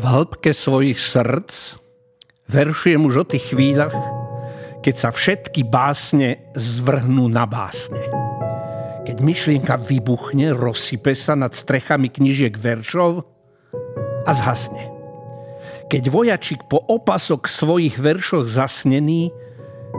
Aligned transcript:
V 0.00 0.08
hĺbke 0.08 0.56
svojich 0.56 0.96
srdc 0.96 1.76
veršujem 2.48 3.04
už 3.04 3.14
o 3.20 3.28
tých 3.28 3.52
chvíľach, 3.52 3.92
keď 4.80 4.94
sa 4.96 5.12
všetky 5.12 5.68
básne 5.68 6.40
zvrhnú 6.56 7.28
na 7.28 7.44
básne. 7.44 8.00
Keď 9.04 9.20
myšlienka 9.20 9.76
vybuchne, 9.76 10.56
rozsype 10.56 11.12
sa 11.12 11.36
nad 11.36 11.52
strechami 11.52 12.08
knižiek 12.08 12.56
veršov 12.56 13.28
a 14.24 14.32
zhasne. 14.32 14.88
Keď 15.92 16.08
vojačik 16.08 16.64
po 16.72 16.80
opasok 16.80 17.44
svojich 17.44 18.00
veršoch 18.00 18.48
zasnený 18.48 19.28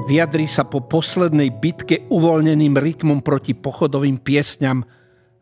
vyjadrí 0.09 0.49
sa 0.49 0.65
po 0.65 0.81
poslednej 0.81 1.53
bitke 1.53 2.09
uvoľneným 2.09 2.73
rytmom 2.73 3.21
proti 3.21 3.53
pochodovým 3.53 4.17
piesňam 4.17 4.81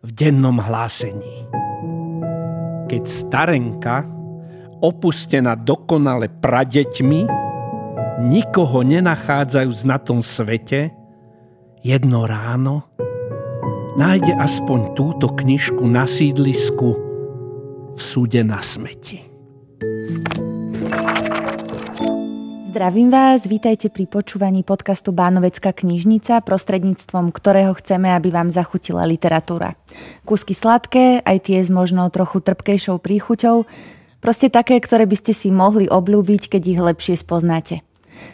v 0.04 0.10
dennom 0.12 0.60
hlásení. 0.60 1.48
Keď 2.92 3.04
starenka 3.08 4.19
opustená 4.80 5.60
dokonale 5.60 6.32
pradeťmi, 6.32 7.22
nikoho 8.32 8.84
nenachádzajúc 8.84 9.80
na 9.84 9.98
tom 10.00 10.24
svete, 10.24 10.92
jedno 11.84 12.28
ráno 12.28 12.88
nájde 14.00 14.36
aspoň 14.40 14.96
túto 14.96 15.28
knižku 15.28 15.84
na 15.84 16.08
sídlisku 16.08 16.90
v 17.96 18.00
súde 18.00 18.44
na 18.48 18.64
smeti. 18.64 19.28
Zdravím 22.70 23.10
vás, 23.10 23.50
vítajte 23.50 23.90
pri 23.90 24.06
počúvaní 24.06 24.62
podcastu 24.62 25.10
Bánovecká 25.10 25.74
knižnica, 25.74 26.40
prostredníctvom 26.46 27.34
ktorého 27.34 27.74
chceme, 27.76 28.14
aby 28.14 28.30
vám 28.30 28.54
zachutila 28.54 29.10
literatúra. 29.10 29.74
Kúsky 30.24 30.54
sladké, 30.54 31.26
aj 31.26 31.50
tie 31.50 31.60
s 31.66 31.74
možno 31.74 32.08
trochu 32.14 32.40
trpkejšou 32.46 33.02
príchuťou, 33.02 33.66
Proste 34.20 34.52
také, 34.52 34.76
ktoré 34.84 35.08
by 35.08 35.16
ste 35.16 35.32
si 35.32 35.48
mohli 35.48 35.88
obľúbiť, 35.88 36.52
keď 36.52 36.62
ich 36.68 36.80
lepšie 36.80 37.16
spoznáte. 37.16 37.80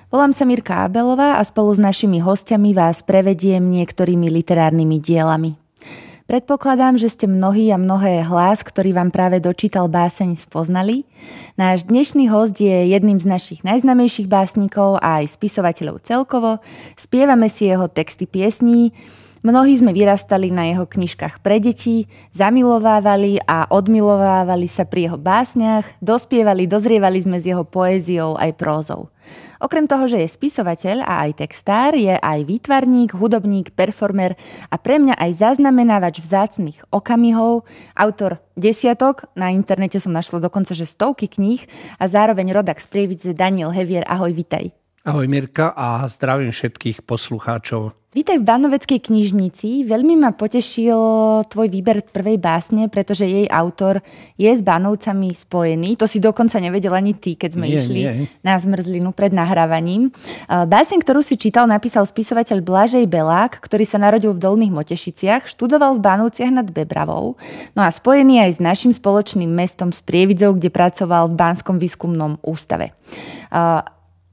Volám 0.09 0.34
sa 0.34 0.50
Mirka 0.50 0.82
Abelová 0.82 1.38
a 1.38 1.44
spolu 1.46 1.70
s 1.70 1.82
našimi 1.82 2.18
hostiami 2.18 2.73
vás 2.73 3.06
prevediem 3.06 3.62
niektorými 3.70 4.34
literárnymi 4.34 4.98
dielami. 4.98 5.62
Predpokladám, 6.26 6.98
že 6.98 7.14
ste 7.14 7.30
mnohí 7.30 7.70
a 7.70 7.78
mnohé 7.78 8.26
hlas, 8.26 8.66
ktorý 8.66 8.98
vám 8.98 9.14
práve 9.14 9.38
dočítal 9.38 9.86
báseň, 9.86 10.34
spoznali. 10.34 11.06
Náš 11.54 11.86
dnešný 11.86 12.34
host 12.34 12.58
je 12.58 12.90
jedným 12.98 13.22
z 13.22 13.30
našich 13.30 13.62
najznamejších 13.62 14.26
básnikov 14.26 14.98
a 15.06 15.22
aj 15.22 15.38
spisovateľov 15.38 16.02
celkovo. 16.02 16.58
Spievame 16.98 17.46
si 17.46 17.70
jeho 17.70 17.86
texty 17.86 18.26
piesní, 18.26 18.90
Mnohí 19.46 19.78
sme 19.78 19.94
vyrastali 19.94 20.50
na 20.50 20.66
jeho 20.74 20.90
knižkách 20.90 21.38
pre 21.46 21.62
deti, 21.62 22.10
zamilovávali 22.34 23.38
a 23.46 23.70
odmilovávali 23.70 24.66
sa 24.66 24.90
pri 24.90 25.06
jeho 25.06 25.22
básniach, 25.22 25.86
dospievali, 26.02 26.66
dozrievali 26.66 27.22
sme 27.22 27.38
s 27.38 27.46
jeho 27.46 27.62
poéziou 27.62 28.34
aj 28.42 28.58
prózou. 28.58 29.14
Okrem 29.62 29.86
toho, 29.86 30.10
že 30.10 30.26
je 30.26 30.34
spisovateľ 30.34 31.06
a 31.06 31.30
aj 31.30 31.46
textár, 31.46 31.94
je 31.94 32.18
aj 32.18 32.42
výtvarník, 32.42 33.14
hudobník, 33.14 33.78
performer 33.78 34.34
a 34.74 34.82
pre 34.82 34.98
mňa 34.98 35.14
aj 35.14 35.32
zaznamenávač 35.38 36.26
vzácných 36.26 36.90
okamihov, 36.90 37.70
autor 37.94 38.42
desiatok, 38.58 39.30
na 39.38 39.54
internete 39.54 40.02
som 40.02 40.09
našla 40.09 40.42
dokonca, 40.42 40.74
že 40.74 40.90
stovky 40.90 41.30
kníh 41.30 41.62
a 42.02 42.09
zároveň 42.09 42.50
rodak 42.50 42.82
z 42.82 42.90
Prievidze 42.90 43.38
Daniel 43.38 43.70
Hevier. 43.70 44.09
Ahoj, 44.09 44.34
vitaj. 44.34 44.84
Ahoj 45.06 45.30
Mirka 45.30 45.70
a 45.70 46.02
zdravím 46.09 46.50
všetkých 46.50 47.06
poslucháčov. 47.06 47.94
Vítaj 48.09 48.42
v 48.42 48.48
Banoveckej 48.50 49.06
knižnici. 49.06 49.86
Veľmi 49.86 50.17
ma 50.17 50.34
potešil 50.34 50.97
tvoj 51.45 51.67
výber 51.70 52.02
prvej 52.09 52.42
básne, 52.42 52.89
pretože 52.89 53.30
jej 53.30 53.45
autor 53.45 54.02
je 54.34 54.50
s 54.50 54.66
Banovcami 54.66 55.30
spojený. 55.30 55.94
To 56.02 56.09
si 56.09 56.17
dokonca 56.17 56.58
nevedel 56.58 56.89
ani 56.97 57.14
ty, 57.14 57.38
keď 57.38 57.50
sme 57.53 57.70
nie, 57.70 57.78
išli 57.78 58.02
nie. 58.02 58.25
na 58.42 58.58
zmrzlinu 58.58 59.14
pred 59.14 59.30
nahrávaním. 59.30 60.09
Báseň, 60.50 61.06
ktorú 61.06 61.22
si 61.22 61.38
čítal, 61.38 61.69
napísal 61.69 62.09
spisovateľ 62.09 62.66
Blažej 62.66 63.06
Belák, 63.06 63.62
ktorý 63.62 63.85
sa 63.85 64.01
narodil 64.01 64.34
v 64.34 64.41
Dolných 64.41 64.74
Motešiciach, 64.74 65.46
študoval 65.46 66.01
v 66.01 66.01
Banovciach 66.01 66.50
nad 66.50 66.66
Bebravou, 66.66 67.38
no 67.78 67.81
a 67.85 67.94
spojený 67.94 68.41
aj 68.41 68.57
s 68.57 68.59
našim 68.63 68.90
spoločným 68.90 69.53
mestom 69.53 69.94
s 69.94 70.01
Prievidzou, 70.01 70.57
kde 70.57 70.74
pracoval 70.74 71.30
v 71.30 71.38
Banskom 71.38 71.78
výskumnom 71.78 72.41
ústave. 72.41 72.97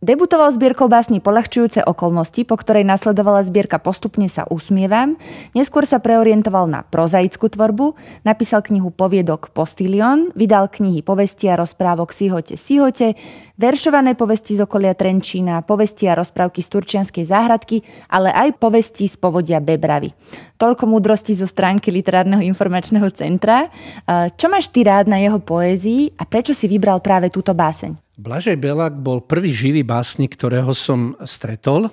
Debutoval 0.03 0.51
zbierkou 0.51 0.91
básni 0.91 1.23
Polahčujúce 1.23 1.79
okolnosti, 1.87 2.43
po 2.43 2.59
ktorej 2.59 2.83
nasledovala 2.83 3.47
zbierka 3.47 3.79
Postupne 3.79 4.27
sa 4.27 4.43
usmievam. 4.51 5.15
Neskôr 5.55 5.87
sa 5.87 6.03
preorientoval 6.03 6.67
na 6.67 6.83
prozaickú 6.83 7.47
tvorbu, 7.47 7.95
napísal 8.27 8.67
knihu 8.67 8.91
Poviedok 8.91 9.55
Postilion, 9.55 10.35
vydal 10.35 10.75
knihy 10.75 11.07
Povesti 11.07 11.47
a 11.47 11.55
rozprávok 11.55 12.11
Sihote 12.11 12.59
Sihote, 12.59 13.15
veršované 13.55 14.19
povesti 14.19 14.59
z 14.59 14.67
okolia 14.67 14.99
Trenčína, 14.99 15.63
povesti 15.63 16.11
a 16.11 16.19
rozprávky 16.19 16.67
z 16.67 16.69
Turčianskej 16.75 17.23
záhradky, 17.23 17.87
ale 18.11 18.35
aj 18.35 18.59
povesti 18.59 19.07
z 19.07 19.15
povodia 19.15 19.63
Bebravy. 19.63 20.11
Toľko 20.59 20.83
múdrosti 20.91 21.39
zo 21.39 21.47
stránky 21.47 21.95
Literárneho 21.95 22.43
informačného 22.43 23.07
centra. 23.15 23.71
Čo 24.11 24.51
máš 24.51 24.67
ty 24.67 24.83
rád 24.83 25.07
na 25.07 25.23
jeho 25.23 25.39
poézii 25.39 26.19
a 26.19 26.27
prečo 26.27 26.51
si 26.51 26.67
vybral 26.67 26.99
práve 26.99 27.31
túto 27.31 27.55
báseň? 27.55 28.12
Blažej 28.23 28.55
Belák 28.55 28.95
bol 29.03 29.19
prvý 29.19 29.51
živý 29.51 29.83
básnik, 29.83 30.39
ktorého 30.39 30.71
som 30.79 31.19
stretol, 31.27 31.91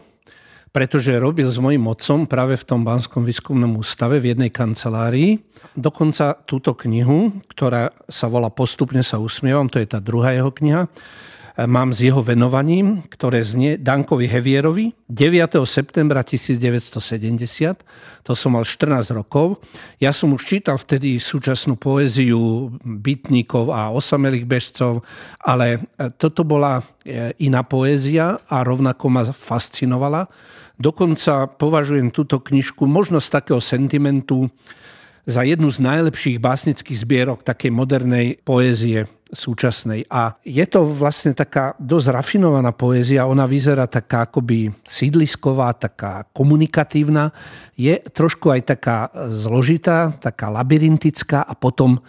pretože 0.70 1.18
robil 1.18 1.50
s 1.50 1.58
mojim 1.58 1.82
otcom 1.90 2.30
práve 2.30 2.54
v 2.54 2.68
tom 2.70 2.86
Banskom 2.86 3.26
výskumnom 3.26 3.74
ústave 3.74 4.22
v 4.22 4.38
jednej 4.38 4.54
kancelárii. 4.54 5.42
Dokonca 5.74 6.38
túto 6.46 6.78
knihu, 6.86 7.34
ktorá 7.50 7.90
sa 8.06 8.30
volá 8.30 8.54
Postupne 8.54 9.02
sa 9.02 9.18
usmievam, 9.18 9.66
to 9.74 9.82
je 9.82 9.90
tá 9.90 9.98
druhá 9.98 10.38
jeho 10.38 10.54
kniha, 10.54 10.86
mám 11.66 11.92
s 11.92 12.06
jeho 12.06 12.24
venovaním, 12.24 13.04
ktoré 13.10 13.44
znie 13.44 13.76
Dankovi 13.76 14.30
Hevierovi 14.30 14.94
9. 15.10 15.60
septembra 15.66 16.24
1970. 16.24 17.84
To 18.24 18.38
som 18.38 18.56
mal 18.56 18.64
14 18.64 19.12
rokov. 19.12 19.60
Ja 19.98 20.14
som 20.14 20.32
už 20.38 20.46
čítal 20.46 20.78
vtedy 20.78 21.18
súčasnú 21.18 21.76
poéziu 21.76 22.70
bytníkov 22.86 23.74
a 23.74 23.90
osamelých 23.90 24.46
bežcov, 24.46 25.02
ale 25.42 25.82
e, 25.98 26.08
toto 26.16 26.46
bola 26.46 26.86
e, 27.04 27.34
iná 27.44 27.66
poézia 27.66 28.38
a 28.48 28.62
rovnako 28.62 29.06
ma 29.10 29.24
fascinovala. 29.26 30.30
Dokonca 30.80 31.50
považujem 31.60 32.14
túto 32.14 32.40
knižku 32.40 32.88
možno 32.88 33.20
z 33.20 33.28
takého 33.36 33.60
sentimentu 33.60 34.48
za 35.30 35.46
jednu 35.46 35.70
z 35.70 35.80
najlepších 35.86 36.42
básnických 36.42 36.98
zbierok 37.06 37.46
takej 37.46 37.70
modernej 37.70 38.42
poézie 38.42 39.06
súčasnej. 39.30 40.10
A 40.10 40.34
je 40.42 40.66
to 40.66 40.90
vlastne 40.90 41.38
taká 41.38 41.78
dosť 41.78 42.18
rafinovaná 42.18 42.74
poézia, 42.74 43.30
ona 43.30 43.46
vyzerá 43.46 43.86
taká 43.86 44.26
akoby 44.26 44.74
sídlisková, 44.90 45.78
taká 45.78 46.26
komunikatívna, 46.34 47.30
je 47.78 47.94
trošku 48.10 48.50
aj 48.50 48.62
taká 48.74 49.14
zložitá, 49.30 50.18
taká 50.18 50.50
labyrintická 50.50 51.46
a 51.46 51.54
potom 51.54 52.02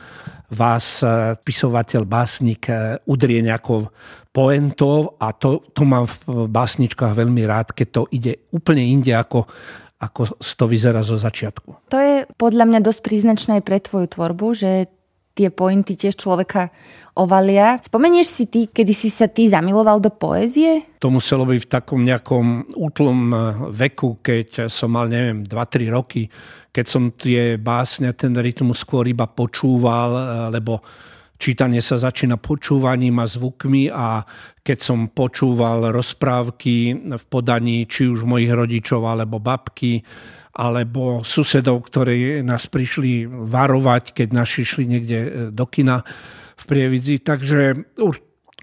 vás 0.50 1.04
e, 1.04 1.36
pisovateľ, 1.38 2.08
básnik 2.08 2.72
e, 2.72 2.98
udrie 3.04 3.44
nejakou 3.44 3.92
poentou 4.32 5.14
a 5.20 5.30
to, 5.36 5.62
to 5.76 5.84
mám 5.84 6.08
v 6.08 6.48
básničkách 6.48 7.12
veľmi 7.14 7.42
rád, 7.46 7.76
keď 7.76 7.88
to 7.92 8.02
ide 8.10 8.32
úplne 8.50 8.82
inde 8.82 9.14
ako 9.14 9.46
ako 10.00 10.40
to 10.40 10.64
vyzerá 10.64 11.04
zo 11.04 11.20
začiatku. 11.20 11.92
To 11.92 11.98
je 12.00 12.24
podľa 12.40 12.64
mňa 12.64 12.80
dosť 12.80 13.00
príznačné 13.04 13.50
aj 13.60 13.64
pre 13.68 13.78
tvoju 13.84 14.06
tvorbu, 14.08 14.46
že 14.56 14.88
tie 15.36 15.48
pointy 15.52 15.94
tiež 15.94 16.18
človeka 16.18 16.68
ovalia. 17.14 17.78
Spomenieš 17.80 18.28
si 18.28 18.44
ty, 18.48 18.60
kedy 18.66 18.92
si 18.96 19.08
sa 19.12 19.28
ty 19.30 19.46
zamiloval 19.46 20.02
do 20.02 20.10
poézie? 20.10 20.84
To 20.98 21.12
muselo 21.12 21.46
byť 21.46 21.60
v 21.64 21.70
takom 21.70 22.00
nejakom 22.02 22.76
útlom 22.76 23.18
eh, 23.30 23.40
veku, 23.70 24.18
keď 24.24 24.72
som 24.72 24.92
mal, 24.92 25.06
neviem, 25.06 25.44
2-3 25.44 25.96
roky, 25.96 26.26
keď 26.70 26.86
som 26.86 27.12
tie 27.14 27.60
básne, 27.60 28.10
ten 28.16 28.34
rytmus 28.34 28.82
skôr 28.82 29.06
iba 29.06 29.28
počúval, 29.28 30.10
eh, 30.12 30.24
lebo 30.60 30.80
čítanie 31.40 31.80
sa 31.80 31.96
začína 31.96 32.36
počúvaním 32.36 33.16
a 33.18 33.26
zvukmi 33.26 33.88
a 33.88 34.20
keď 34.60 34.78
som 34.78 35.08
počúval 35.08 35.88
rozprávky 35.88 37.08
v 37.16 37.24
podaní 37.32 37.88
či 37.88 38.12
už 38.12 38.28
mojich 38.28 38.52
rodičov 38.52 39.08
alebo 39.08 39.40
babky, 39.40 40.04
alebo 40.60 41.24
susedov, 41.24 41.88
ktorí 41.88 42.44
nás 42.44 42.68
prišli 42.68 43.24
varovať, 43.24 44.12
keď 44.12 44.28
nás 44.36 44.50
išli 44.52 44.84
niekde 44.84 45.18
e, 45.18 45.28
do 45.54 45.64
kina 45.64 46.04
v 46.58 46.64
Prievidzi. 46.68 47.24
Takže 47.24 47.96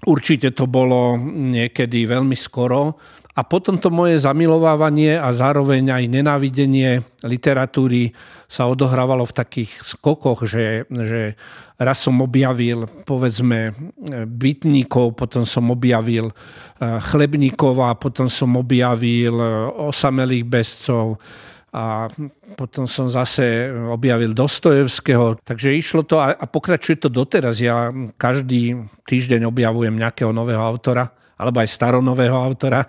určite 0.06 0.54
to 0.54 0.70
bolo 0.70 1.18
niekedy 1.26 2.06
veľmi 2.06 2.36
skoro. 2.38 2.94
A 3.38 3.46
potom 3.46 3.78
to 3.78 3.94
moje 3.94 4.18
zamilovávanie 4.18 5.14
a 5.14 5.30
zároveň 5.30 5.94
aj 5.94 6.10
nenávidenie 6.10 7.06
literatúry 7.22 8.10
sa 8.50 8.66
odohrávalo 8.66 9.22
v 9.30 9.36
takých 9.38 9.70
skokoch, 9.86 10.42
že, 10.42 10.90
že 10.90 11.38
raz 11.78 12.02
som 12.02 12.18
objavil 12.18 12.90
povedzme 13.06 13.78
bytníkov, 14.26 15.14
potom 15.14 15.46
som 15.46 15.70
objavil 15.70 16.34
e, 16.34 16.34
chlebníkov 16.82 17.78
a 17.78 17.94
potom 17.94 18.26
som 18.26 18.58
objavil 18.58 19.38
e, 19.38 19.46
osamelých 19.86 20.42
bezcov 20.42 21.22
a 21.70 22.10
potom 22.58 22.90
som 22.90 23.06
zase 23.06 23.70
objavil 23.70 24.34
Dostojevského. 24.34 25.38
Takže 25.46 25.78
išlo 25.78 26.02
to 26.02 26.18
a 26.18 26.34
pokračuje 26.42 27.06
to 27.06 27.12
doteraz. 27.12 27.62
Ja 27.62 27.94
každý 28.18 28.88
týždeň 29.06 29.46
objavujem 29.46 29.94
nejakého 29.94 30.34
nového 30.34 30.58
autora 30.58 31.14
alebo 31.38 31.62
aj 31.62 31.70
staronového 31.70 32.34
autora, 32.34 32.82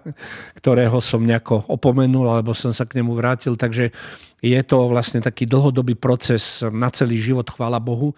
ktorého 0.57 0.97
som 0.99 1.21
nejako 1.21 1.69
opomenul, 1.69 2.25
alebo 2.25 2.57
som 2.57 2.73
sa 2.73 2.89
k 2.89 2.97
nemu 2.97 3.13
vrátil. 3.13 3.53
Takže 3.53 3.93
je 4.41 4.59
to 4.65 4.89
vlastne 4.89 5.21
taký 5.21 5.45
dlhodobý 5.45 5.93
proces 5.93 6.65
na 6.73 6.89
celý 6.89 7.21
život, 7.21 7.45
chvála 7.45 7.77
Bohu. 7.77 8.17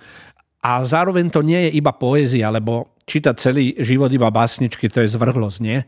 A 0.62 0.80
zároveň 0.86 1.28
to 1.28 1.42
nie 1.42 1.68
je 1.68 1.81
iba 1.81 1.89
poézia, 1.92 2.54
lebo 2.54 2.92
čítať 3.01 3.36
celý 3.36 3.74
život 3.81 4.13
iba 4.13 4.30
básničky, 4.30 4.88
to 4.88 5.01
je 5.01 5.10
zvrhlosť, 5.10 5.57
nie? 5.60 5.81
E, 5.81 5.86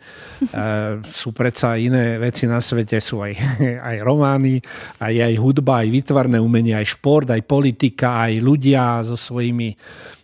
sú 1.07 1.29
predsa 1.31 1.77
iné 1.77 2.19
veci 2.19 2.49
na 2.49 2.57
svete, 2.59 2.97
sú 2.97 3.21
aj, 3.21 3.37
aj 3.93 3.97
romány, 4.01 4.59
aj, 4.99 5.31
aj 5.31 5.33
hudba, 5.39 5.85
aj 5.85 5.89
vytvarné 5.93 6.41
umenie, 6.41 6.73
aj 6.75 6.99
šport, 6.99 7.29
aj 7.29 7.45
politika, 7.45 8.27
aj 8.27 8.41
ľudia 8.41 9.05
so 9.05 9.13
svojimi 9.15 9.77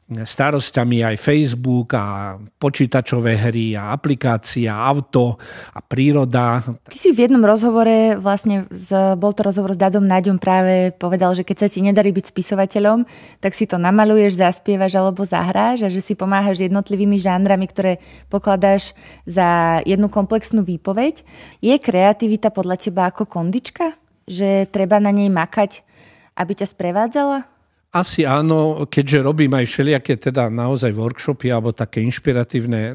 starosťami 0.10 1.06
aj 1.06 1.16
Facebook 1.22 1.94
a 1.94 2.34
počítačové 2.58 3.38
hry 3.38 3.78
a 3.78 3.94
aplikácia, 3.94 4.74
auto 4.74 5.38
a 5.74 5.80
príroda. 5.86 6.66
Ty 6.90 6.98
si 6.98 7.14
v 7.14 7.30
jednom 7.30 7.46
rozhovore, 7.46 8.18
vlastne 8.18 8.66
z, 8.74 9.14
bol 9.22 9.38
to 9.38 9.46
rozhovor 9.46 9.78
s 9.78 9.80
Dadom 9.80 10.10
Naďom, 10.10 10.42
práve 10.42 10.90
povedal, 10.98 11.38
že 11.38 11.46
keď 11.46 11.58
sa 11.62 11.68
ti 11.70 11.86
nedarí 11.86 12.10
byť 12.10 12.26
spisovateľom, 12.34 13.06
tak 13.38 13.54
si 13.54 13.70
to 13.70 13.78
namaluješ, 13.78 14.42
zaspievaš 14.42 14.98
alebo 14.98 15.22
zahráš 15.22 15.86
a 15.86 15.94
že 15.94 16.02
si 16.02 16.18
pomáhaš 16.18 16.66
jednotlivými 16.66 17.22
žánrami, 17.22 17.70
ktoré 17.70 18.02
pokladáš 18.34 18.98
za 19.30 19.80
jednu 19.86 20.10
komplexnú 20.10 20.66
výpoveď. 20.66 21.22
Je 21.62 21.78
kreativita 21.78 22.50
podľa 22.50 22.82
teba 22.82 23.14
ako 23.14 23.30
kondička? 23.30 23.94
Že 24.26 24.70
treba 24.70 24.98
na 24.98 25.14
nej 25.14 25.30
makať, 25.30 25.86
aby 26.34 26.52
ťa 26.58 26.68
sprevádzala? 26.74 27.59
Asi 27.90 28.22
áno, 28.22 28.86
keďže 28.86 29.26
robím 29.26 29.58
aj 29.58 29.66
všelijaké 29.66 30.22
teda 30.22 30.54
naozaj 30.54 30.94
workshopy 30.94 31.50
alebo 31.50 31.74
také 31.74 32.06
inšpiratívne 32.06 32.82
e, 32.86 32.94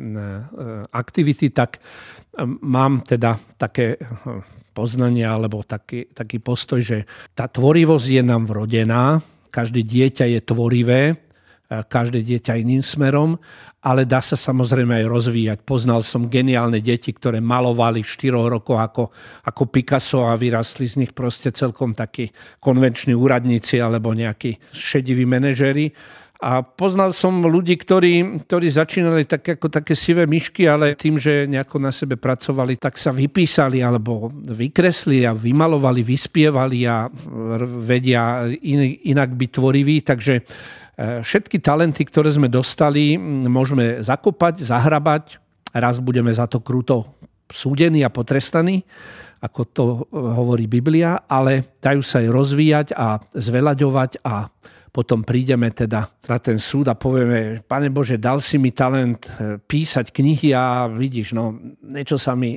aktivity, 0.95 1.51
tak 1.51 1.79
e, 1.79 2.47
mám 2.63 3.03
teda 3.03 3.35
také 3.59 3.99
e, 3.99 4.07
poznania 4.71 5.35
alebo 5.35 5.67
taký, 5.67 6.15
taký 6.15 6.39
postoj, 6.39 6.79
že 6.79 7.11
tá 7.35 7.51
tvorivosť 7.51 8.07
je 8.07 8.23
nám 8.23 8.47
vrodená, 8.47 9.19
každé 9.51 9.83
dieťa 9.83 10.31
je 10.31 10.41
tvorivé, 10.47 11.19
každé 11.83 12.23
dieťa 12.23 12.63
iným 12.63 12.85
smerom, 12.87 13.35
ale 13.83 14.07
dá 14.07 14.23
sa 14.23 14.39
samozrejme 14.39 15.03
aj 15.03 15.07
rozvíjať. 15.11 15.59
Poznal 15.67 16.07
som 16.07 16.31
geniálne 16.31 16.79
deti, 16.79 17.11
ktoré 17.13 17.43
malovali 17.43 18.01
v 18.01 18.09
4 18.31 18.33
rokoch 18.39 18.81
ako, 18.81 19.05
ako 19.45 19.63
Picasso 19.69 20.25
a 20.25 20.39
vyrastli 20.39 20.87
z 20.87 21.05
nich 21.05 21.13
proste 21.13 21.51
celkom 21.51 21.93
takí 21.93 22.31
konvenční 22.63 23.13
úradníci 23.13 23.83
alebo 23.83 24.15
nejakí 24.17 24.57
šediví 24.73 25.29
manažéri. 25.29 25.91
A 26.45 26.61
poznal 26.61 27.17
som 27.17 27.41
ľudí, 27.41 27.73
ktorí, 27.73 28.45
ktorí 28.45 28.69
začínali 28.69 29.25
tak 29.25 29.57
ako 29.57 29.73
také 29.73 29.97
sivé 29.97 30.29
myšky, 30.29 30.69
ale 30.69 30.93
tým, 30.93 31.17
že 31.17 31.49
nejako 31.49 31.81
na 31.81 31.89
sebe 31.89 32.21
pracovali, 32.21 32.77
tak 32.77 33.01
sa 33.01 33.17
vypísali 33.17 33.81
alebo 33.81 34.29
vykresli 34.33 35.25
a 35.25 35.33
vymalovali, 35.33 36.05
vyspievali 36.05 36.85
a 36.85 37.09
vedia 37.65 38.45
inak 39.09 39.33
byť 39.33 39.51
tvoriví. 39.57 40.05
Takže 40.05 40.35
všetky 40.99 41.59
talenty, 41.59 42.07
ktoré 42.07 42.31
sme 42.31 42.47
dostali, 42.47 43.19
môžeme 43.19 43.99
zakopať, 43.99 44.63
zahrabať. 44.63 45.43
Raz 45.75 45.99
budeme 45.99 46.31
za 46.31 46.47
to 46.47 46.63
kruto 46.63 47.03
súdení 47.51 48.07
a 48.07 48.15
potrestaní, 48.15 48.87
ako 49.45 49.61
to 49.69 49.85
e, 49.85 49.97
hovorí 50.17 50.65
Biblia, 50.65 51.21
ale 51.29 51.77
dajú 51.83 52.01
sa 52.01 52.25
aj 52.25 52.29
rozvíjať 52.33 52.87
a 52.97 53.21
zveľaďovať 53.21 54.25
a 54.25 54.49
potom 54.95 55.27
prídeme 55.27 55.75
teda 55.75 56.07
na 56.07 56.39
ten 56.39 56.57
súd 56.57 56.87
a 56.89 56.95
povieme, 56.95 57.67
pane 57.67 57.91
Bože, 57.91 58.17
dal 58.17 58.39
si 58.41 58.57
mi 58.57 58.73
talent 58.73 59.27
e, 59.27 59.59
písať 59.61 60.15
knihy 60.15 60.55
a 60.57 60.89
vidíš, 60.89 61.37
no 61.37 61.53
niečo 61.83 62.17
sa 62.17 62.33
mi, 62.33 62.57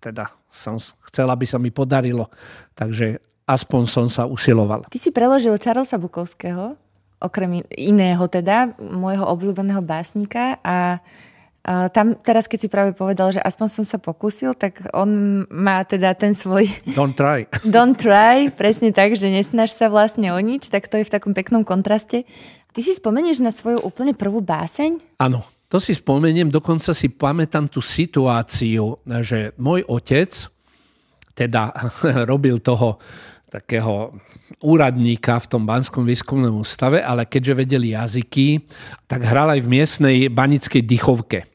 teda 0.00 0.30
som 0.48 0.80
chcel, 1.10 1.28
aby 1.28 1.44
sa 1.44 1.60
mi 1.60 1.68
podarilo, 1.68 2.30
takže 2.72 3.20
aspoň 3.44 3.82
som 3.84 4.06
sa 4.08 4.24
usiloval. 4.24 4.88
Ty 4.88 4.98
si 5.00 5.10
preložil 5.12 5.52
Charlesa 5.60 6.00
Bukovského 6.00 6.80
okrem 7.22 7.62
iného 7.70 8.26
teda, 8.26 8.74
môjho 8.78 9.22
obľúbeného 9.24 9.80
básnika 9.80 10.58
a 10.66 10.98
tam 11.94 12.18
teraz, 12.18 12.50
keď 12.50 12.58
si 12.58 12.66
práve 12.66 12.90
povedal, 12.90 13.30
že 13.30 13.38
aspoň 13.38 13.66
som 13.70 13.84
sa 13.86 13.94
pokúsil, 14.02 14.50
tak 14.58 14.82
on 14.90 15.42
má 15.46 15.86
teda 15.86 16.10
ten 16.18 16.34
svoj... 16.34 16.66
Don't 16.98 17.14
try. 17.14 17.46
Don't 17.74 17.94
try, 17.94 18.50
presne 18.50 18.90
tak, 18.90 19.14
že 19.14 19.30
nesnaž 19.30 19.70
sa 19.70 19.86
vlastne 19.86 20.34
o 20.34 20.38
nič, 20.42 20.66
tak 20.66 20.90
to 20.90 20.98
je 20.98 21.06
v 21.06 21.12
takom 21.14 21.30
peknom 21.38 21.62
kontraste. 21.62 22.26
Ty 22.74 22.80
si 22.82 22.98
spomenieš 22.98 23.38
na 23.38 23.54
svoju 23.54 23.78
úplne 23.86 24.10
prvú 24.10 24.42
báseň? 24.42 25.22
Áno, 25.22 25.46
to 25.70 25.78
si 25.78 25.94
spomeniem, 25.94 26.50
dokonca 26.50 26.90
si 26.90 27.06
pamätám 27.06 27.70
tú 27.70 27.78
situáciu, 27.78 28.98
že 29.22 29.54
môj 29.54 29.86
otec 29.86 30.34
teda 31.38 31.70
robil 32.30 32.58
toho 32.58 32.98
takého 33.52 34.16
úradníka 34.64 35.36
v 35.36 35.50
tom 35.52 35.68
Banskom 35.68 36.08
výskumnom 36.08 36.64
ústave, 36.64 37.04
ale 37.04 37.28
keďže 37.28 37.58
vedeli 37.60 37.92
jazyky, 37.92 38.64
tak 39.04 39.28
hral 39.28 39.52
aj 39.52 39.60
v 39.60 39.68
miestnej 39.68 40.16
banickej 40.32 40.80
dychovke 40.88 41.44
e, 41.44 41.46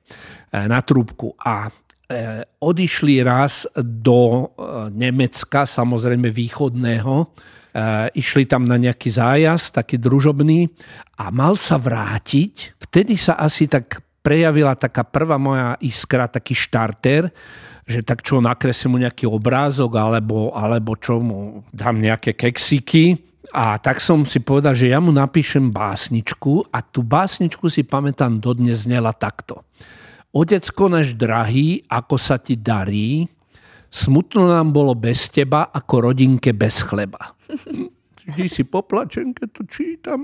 na 0.69 0.77
trúbku. 0.85 1.33
A 1.41 1.65
e, 1.65 1.71
odišli 2.61 3.25
raz 3.25 3.65
do 3.73 4.45
e, 4.45 4.93
Nemecka, 4.93 5.65
samozrejme 5.65 6.29
východného, 6.29 7.33
išli 8.17 8.49
tam 8.49 8.65
na 8.65 8.73
nejaký 8.73 9.05
zájazd, 9.05 9.77
taký 9.77 10.01
družobný 10.01 10.65
a 11.21 11.29
mal 11.29 11.53
sa 11.53 11.77
vrátiť. 11.77 12.73
Vtedy 12.81 13.13
sa 13.13 13.37
asi 13.37 13.69
tak 13.69 14.01
prejavila 14.25 14.73
taká 14.73 15.05
prvá 15.05 15.37
moja 15.37 15.77
iskra, 15.85 16.25
taký 16.25 16.57
štarter, 16.57 17.29
že 17.87 18.03
tak 18.03 18.19
čo, 18.19 18.43
nakreslím 18.43 18.91
mu 18.93 18.97
nejaký 18.99 19.25
obrázok 19.31 19.95
alebo, 19.95 20.51
alebo 20.51 20.99
čo 20.99 21.23
mu 21.23 21.63
dám 21.71 22.03
nejaké 22.03 22.35
keksiky. 22.35 23.15
A 23.55 23.79
tak 23.79 24.03
som 24.03 24.27
si 24.27 24.43
povedal, 24.43 24.75
že 24.75 24.91
ja 24.91 24.99
mu 24.99 25.15
napíšem 25.15 25.71
básničku 25.71 26.67
a 26.67 26.83
tú 26.83 26.99
básničku 26.99 27.71
si 27.71 27.87
pamätám 27.87 28.43
dodnes 28.43 28.83
znela 28.83 29.15
takto. 29.15 29.63
Otecko 30.35 30.91
náš 30.91 31.15
drahý, 31.15 31.87
ako 31.87 32.19
sa 32.19 32.35
ti 32.35 32.59
darí, 32.59 33.23
smutno 33.87 34.51
nám 34.51 34.75
bolo 34.75 34.91
bez 34.91 35.31
teba, 35.31 35.71
ako 35.71 36.11
rodinke 36.11 36.51
bez 36.51 36.83
chleba. 36.83 37.33
vždy 38.27 38.45
si 38.51 38.63
poplačem, 38.67 39.31
keď 39.31 39.47
to 39.55 39.63
čítam, 39.67 40.19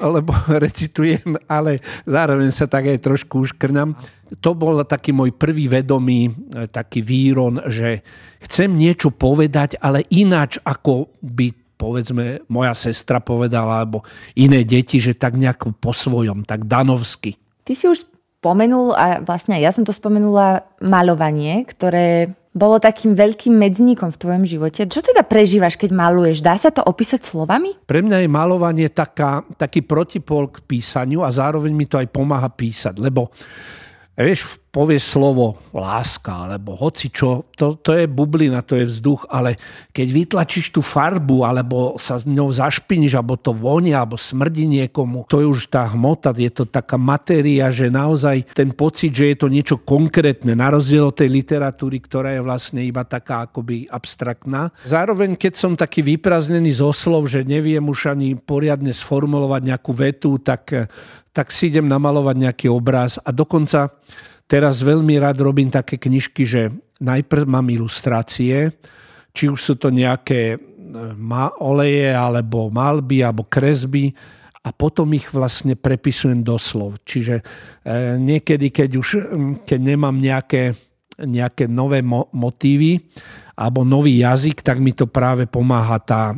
alebo 0.00 0.32
recitujem, 0.64 1.36
ale 1.46 1.78
zároveň 2.08 2.50
sa 2.50 2.64
tak 2.64 2.88
aj 2.88 3.04
trošku 3.04 3.44
uškrnám. 3.44 3.94
To 4.40 4.50
bol 4.56 4.82
taký 4.82 5.12
môj 5.12 5.36
prvý 5.36 5.68
vedomý 5.68 6.32
e, 6.32 6.32
taký 6.66 7.04
výron, 7.04 7.60
že 7.68 8.02
chcem 8.42 8.72
niečo 8.72 9.12
povedať, 9.12 9.78
ale 9.78 10.02
ináč 10.10 10.58
ako 10.64 11.12
by 11.20 11.52
povedzme 11.74 12.46
moja 12.48 12.72
sestra 12.72 13.20
povedala, 13.20 13.82
alebo 13.84 14.06
iné 14.38 14.64
deti, 14.64 15.02
že 15.02 15.12
tak 15.12 15.36
nejako 15.36 15.74
po 15.76 15.92
svojom, 15.92 16.46
tak 16.46 16.64
danovsky. 16.64 17.36
Ty 17.66 17.72
si 17.74 17.84
už 17.90 18.08
spomenul, 18.40 18.92
a 18.92 19.24
vlastne 19.24 19.56
ja 19.56 19.72
som 19.72 19.88
to 19.88 19.92
spomenula, 19.92 20.68
malovanie, 20.84 21.64
ktoré 21.64 22.36
bolo 22.54 22.78
takým 22.78 23.18
veľkým 23.18 23.50
medzníkom 23.50 24.14
v 24.14 24.20
tvojom 24.22 24.44
živote. 24.46 24.86
Čo 24.86 25.02
teda 25.02 25.26
prežívaš, 25.26 25.74
keď 25.74 25.90
maluješ? 25.90 26.38
Dá 26.38 26.54
sa 26.54 26.70
to 26.70 26.86
opísať 26.86 27.26
slovami? 27.26 27.74
Pre 27.82 28.00
mňa 28.00 28.22
je 28.22 28.30
malovanie 28.30 28.88
taká, 28.94 29.42
taký 29.58 29.82
protipol 29.82 30.46
k 30.48 30.62
písaniu 30.62 31.26
a 31.26 31.34
zároveň 31.34 31.74
mi 31.74 31.90
to 31.90 31.98
aj 31.98 32.06
pomáha 32.14 32.46
písať, 32.46 32.94
lebo 33.02 33.34
vieš, 34.14 34.62
povie 34.74 34.98
slovo 34.98 35.54
láska, 35.70 36.50
alebo 36.50 36.74
hoci 36.74 37.14
čo, 37.14 37.46
to, 37.54 37.78
to 37.78 37.94
je 37.94 38.10
bublina, 38.10 38.58
to 38.66 38.74
je 38.74 38.90
vzduch, 38.90 39.30
ale 39.30 39.54
keď 39.94 40.08
vytlačíš 40.10 40.74
tú 40.74 40.82
farbu, 40.82 41.46
alebo 41.46 41.94
sa 41.94 42.18
s 42.18 42.26
ňou 42.26 42.50
zašpiníš, 42.50 43.14
alebo 43.14 43.38
to 43.38 43.54
vonia, 43.54 44.02
alebo 44.02 44.18
smrdí 44.18 44.66
niekomu, 44.66 45.30
to 45.30 45.38
je 45.38 45.46
už 45.46 45.70
tá 45.70 45.86
hmota, 45.94 46.34
je 46.34 46.50
to 46.50 46.66
taká 46.66 46.98
matéria, 46.98 47.70
že 47.70 47.86
naozaj 47.86 48.50
ten 48.50 48.74
pocit, 48.74 49.14
že 49.14 49.30
je 49.30 49.36
to 49.38 49.46
niečo 49.46 49.78
konkrétne, 49.78 50.58
na 50.58 50.74
rozdiel 50.74 51.06
od 51.06 51.14
tej 51.14 51.30
literatúry, 51.30 52.02
ktorá 52.02 52.34
je 52.34 52.42
vlastne 52.42 52.82
iba 52.82 53.06
taká 53.06 53.46
akoby 53.46 53.86
abstraktná. 53.86 54.74
Zároveň, 54.82 55.38
keď 55.38 55.54
som 55.54 55.78
taký 55.78 56.02
vypraznený 56.02 56.82
zo 56.82 56.90
slov, 56.90 57.30
že 57.30 57.46
neviem 57.46 57.86
už 57.86 58.10
ani 58.10 58.34
poriadne 58.34 58.90
sformulovať 58.90 59.62
nejakú 59.70 59.92
vetu, 59.94 60.42
tak, 60.42 60.90
tak 61.30 61.46
si 61.54 61.70
idem 61.70 61.86
namalovať 61.86 62.36
nejaký 62.42 62.66
obraz 62.66 63.22
a 63.22 63.30
dokonca 63.30 63.94
Teraz 64.44 64.84
veľmi 64.84 65.16
rád 65.16 65.40
robím 65.40 65.72
také 65.72 65.96
knižky, 65.96 66.42
že 66.44 66.68
najprv 67.00 67.48
mám 67.48 67.66
ilustrácie, 67.72 68.76
či 69.34 69.44
už 69.50 69.60
sú 69.60 69.74
to 69.80 69.88
nejaké 69.90 70.54
e, 70.54 70.56
oleje, 71.58 72.12
alebo 72.12 72.68
malby, 72.68 73.24
alebo 73.24 73.48
kresby 73.48 74.14
a 74.64 74.72
potom 74.72 75.12
ich 75.12 75.28
vlastne 75.28 75.76
prepisujem 75.76 76.40
do 76.40 76.56
slov. 76.56 77.00
Čiže 77.04 77.40
e, 77.40 77.44
niekedy, 78.20 78.72
keď 78.72 78.90
už 78.96 79.08
keď 79.64 79.80
nemám 79.80 80.16
nejaké 80.16 80.76
nejaké 81.20 81.70
nové 81.70 82.02
mo- 82.02 82.26
motívy 82.34 82.98
alebo 83.54 83.86
nový 83.86 84.18
jazyk, 84.18 84.66
tak 84.66 84.82
mi 84.82 84.90
to 84.90 85.06
práve 85.06 85.46
pomáha 85.46 86.02
tá 86.02 86.34
e, 86.34 86.36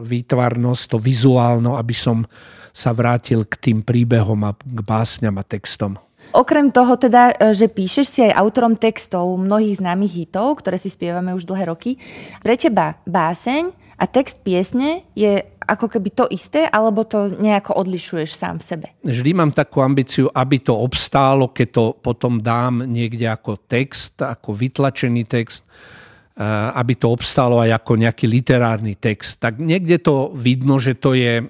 výtvarnosť, 0.00 0.96
to 0.96 0.96
vizuálno, 0.96 1.76
aby 1.76 1.92
som 1.92 2.24
sa 2.72 2.96
vrátil 2.96 3.44
k 3.44 3.60
tým 3.60 3.78
príbehom 3.84 4.40
a 4.48 4.56
k 4.56 4.80
básňam 4.80 5.36
a 5.36 5.44
textom. 5.44 6.00
Okrem 6.30 6.70
toho 6.70 6.94
teda, 6.94 7.34
e, 7.34 7.54
že 7.54 7.66
píšeš 7.66 8.06
si 8.06 8.20
aj 8.22 8.38
autorom 8.38 8.78
textov 8.78 9.34
mnohých 9.34 9.82
známych 9.82 10.26
hitov, 10.26 10.62
ktoré 10.62 10.78
si 10.78 10.86
spievame 10.86 11.34
už 11.34 11.46
dlhé 11.46 11.70
roky, 11.70 11.98
pre 12.42 12.54
teba 12.54 12.98
báseň 13.06 13.74
a 14.00 14.04
text 14.08 14.40
piesne 14.40 15.04
je 15.12 15.44
ako 15.70 15.86
keby 15.86 16.10
to 16.10 16.24
isté, 16.34 16.66
alebo 16.66 17.06
to 17.06 17.30
nejako 17.30 17.78
odlišuješ 17.78 18.34
sám 18.34 18.58
v 18.58 18.64
sebe? 18.64 18.86
Vždy 19.06 19.30
mám 19.38 19.54
takú 19.54 19.78
ambíciu, 19.86 20.26
aby 20.34 20.58
to 20.58 20.74
obstálo, 20.74 21.54
keď 21.54 21.68
to 21.70 21.84
potom 22.02 22.42
dám 22.42 22.82
niekde 22.90 23.30
ako 23.30 23.54
text, 23.70 24.18
ako 24.18 24.50
vytlačený 24.50 25.22
text, 25.30 25.62
eh, 25.62 26.42
aby 26.74 26.98
to 26.98 27.14
obstálo 27.14 27.62
aj 27.62 27.78
ako 27.78 28.02
nejaký 28.02 28.26
literárny 28.26 28.98
text. 28.98 29.38
Tak 29.38 29.62
niekde 29.62 30.02
to 30.02 30.34
vidno, 30.34 30.82
že 30.82 30.98
to 30.98 31.14
je 31.14 31.38
eh, 31.38 31.48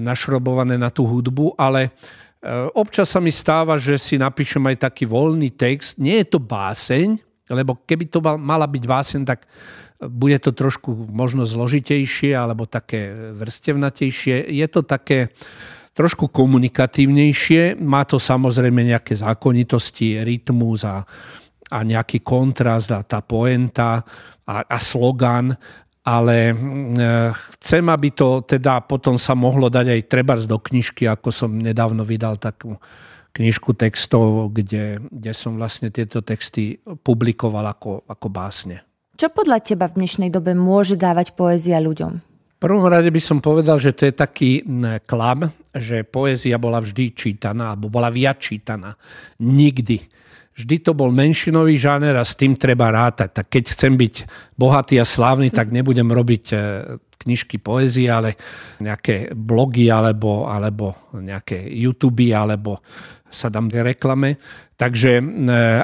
našrobované 0.00 0.80
na 0.80 0.88
tú 0.88 1.04
hudbu, 1.04 1.60
ale 1.60 1.92
občas 2.74 3.10
sa 3.10 3.18
mi 3.18 3.34
stáva, 3.34 3.74
že 3.80 3.98
si 3.98 4.14
napíšem 4.14 4.62
aj 4.70 4.90
taký 4.90 5.04
voľný 5.10 5.50
text. 5.54 5.98
Nie 5.98 6.22
je 6.22 6.36
to 6.36 6.38
báseň, 6.38 7.18
lebo 7.50 7.80
keby 7.82 8.06
to 8.06 8.22
mala 8.22 8.68
byť 8.68 8.84
báseň, 8.84 9.22
tak 9.26 9.48
bude 9.98 10.38
to 10.38 10.54
trošku 10.54 11.10
možno 11.10 11.42
zložitejšie 11.42 12.30
alebo 12.38 12.70
také 12.70 13.34
vrstevnatejšie. 13.34 14.46
Je 14.54 14.66
to 14.70 14.86
také 14.86 15.34
trošku 15.98 16.30
komunikatívnejšie. 16.30 17.82
Má 17.82 18.06
to 18.06 18.22
samozrejme 18.22 18.86
nejaké 18.86 19.18
zákonitosti, 19.18 20.22
rytmus 20.22 20.86
a, 20.86 21.02
a 21.74 21.78
nejaký 21.82 22.22
kontrast 22.22 22.94
a 22.94 23.02
tá 23.02 23.18
poenta 23.26 24.06
a, 24.46 24.62
a 24.62 24.78
slogan, 24.78 25.50
ale 26.08 26.56
mm, 26.56 26.96
chcem, 27.60 27.84
aby 27.84 28.08
to 28.16 28.40
teda 28.48 28.80
potom 28.80 29.20
sa 29.20 29.36
mohlo 29.36 29.68
dať 29.68 29.92
aj 29.92 30.00
treba 30.08 30.34
do 30.40 30.56
knižky, 30.56 31.04
ako 31.04 31.28
som 31.28 31.52
nedávno 31.52 32.00
vydal 32.08 32.40
takú 32.40 32.80
knižku 33.36 33.76
textov, 33.76 34.48
kde, 34.56 35.04
kde 35.12 35.32
som 35.36 35.60
vlastne 35.60 35.92
tieto 35.92 36.24
texty 36.24 36.80
publikoval 36.80 37.68
ako, 37.68 38.08
ako 38.08 38.26
básne. 38.32 38.80
Čo 39.20 39.28
podľa 39.34 39.60
teba 39.60 39.86
v 39.90 40.00
dnešnej 40.00 40.30
dobe 40.32 40.56
môže 40.56 40.96
dávať 40.96 41.36
poézia 41.36 41.76
ľuďom? 41.82 42.12
V 42.58 42.66
prvom 42.66 42.90
rade 42.90 43.06
by 43.06 43.22
som 43.22 43.38
povedal, 43.38 43.78
že 43.78 43.94
to 43.94 44.10
je 44.10 44.14
taký 44.14 44.50
klam, 45.06 45.46
že 45.70 46.02
poézia 46.02 46.58
bola 46.58 46.82
vždy 46.82 47.14
čítaná, 47.14 47.74
alebo 47.74 47.86
bola 47.86 48.10
viac 48.10 48.42
čítaná. 48.42 48.98
Nikdy. 49.38 50.02
Vždy 50.58 50.76
to 50.82 50.90
bol 50.90 51.14
menšinový 51.14 51.78
žáner 51.78 52.18
a 52.18 52.26
s 52.26 52.34
tým 52.34 52.58
treba 52.58 52.90
rátať. 52.90 53.30
Tak 53.30 53.46
keď 53.46 53.64
chcem 53.78 53.94
byť 53.94 54.14
bohatý 54.58 54.98
a 54.98 55.06
slávny, 55.06 55.54
tak 55.58 55.70
nebudem 55.70 56.10
robiť 56.10 56.44
e, 56.50 56.56
knižky 57.22 57.62
poézie, 57.62 58.10
ale 58.10 58.34
nejaké 58.82 59.30
blogy 59.38 59.86
alebo, 59.86 60.50
alebo 60.50 61.14
nejaké 61.14 61.62
YouTube 61.62 62.34
alebo 62.34 62.82
sa 63.30 63.46
dám 63.46 63.70
reklame. 63.70 64.34
Takže 64.74 65.22
e, 65.22 65.24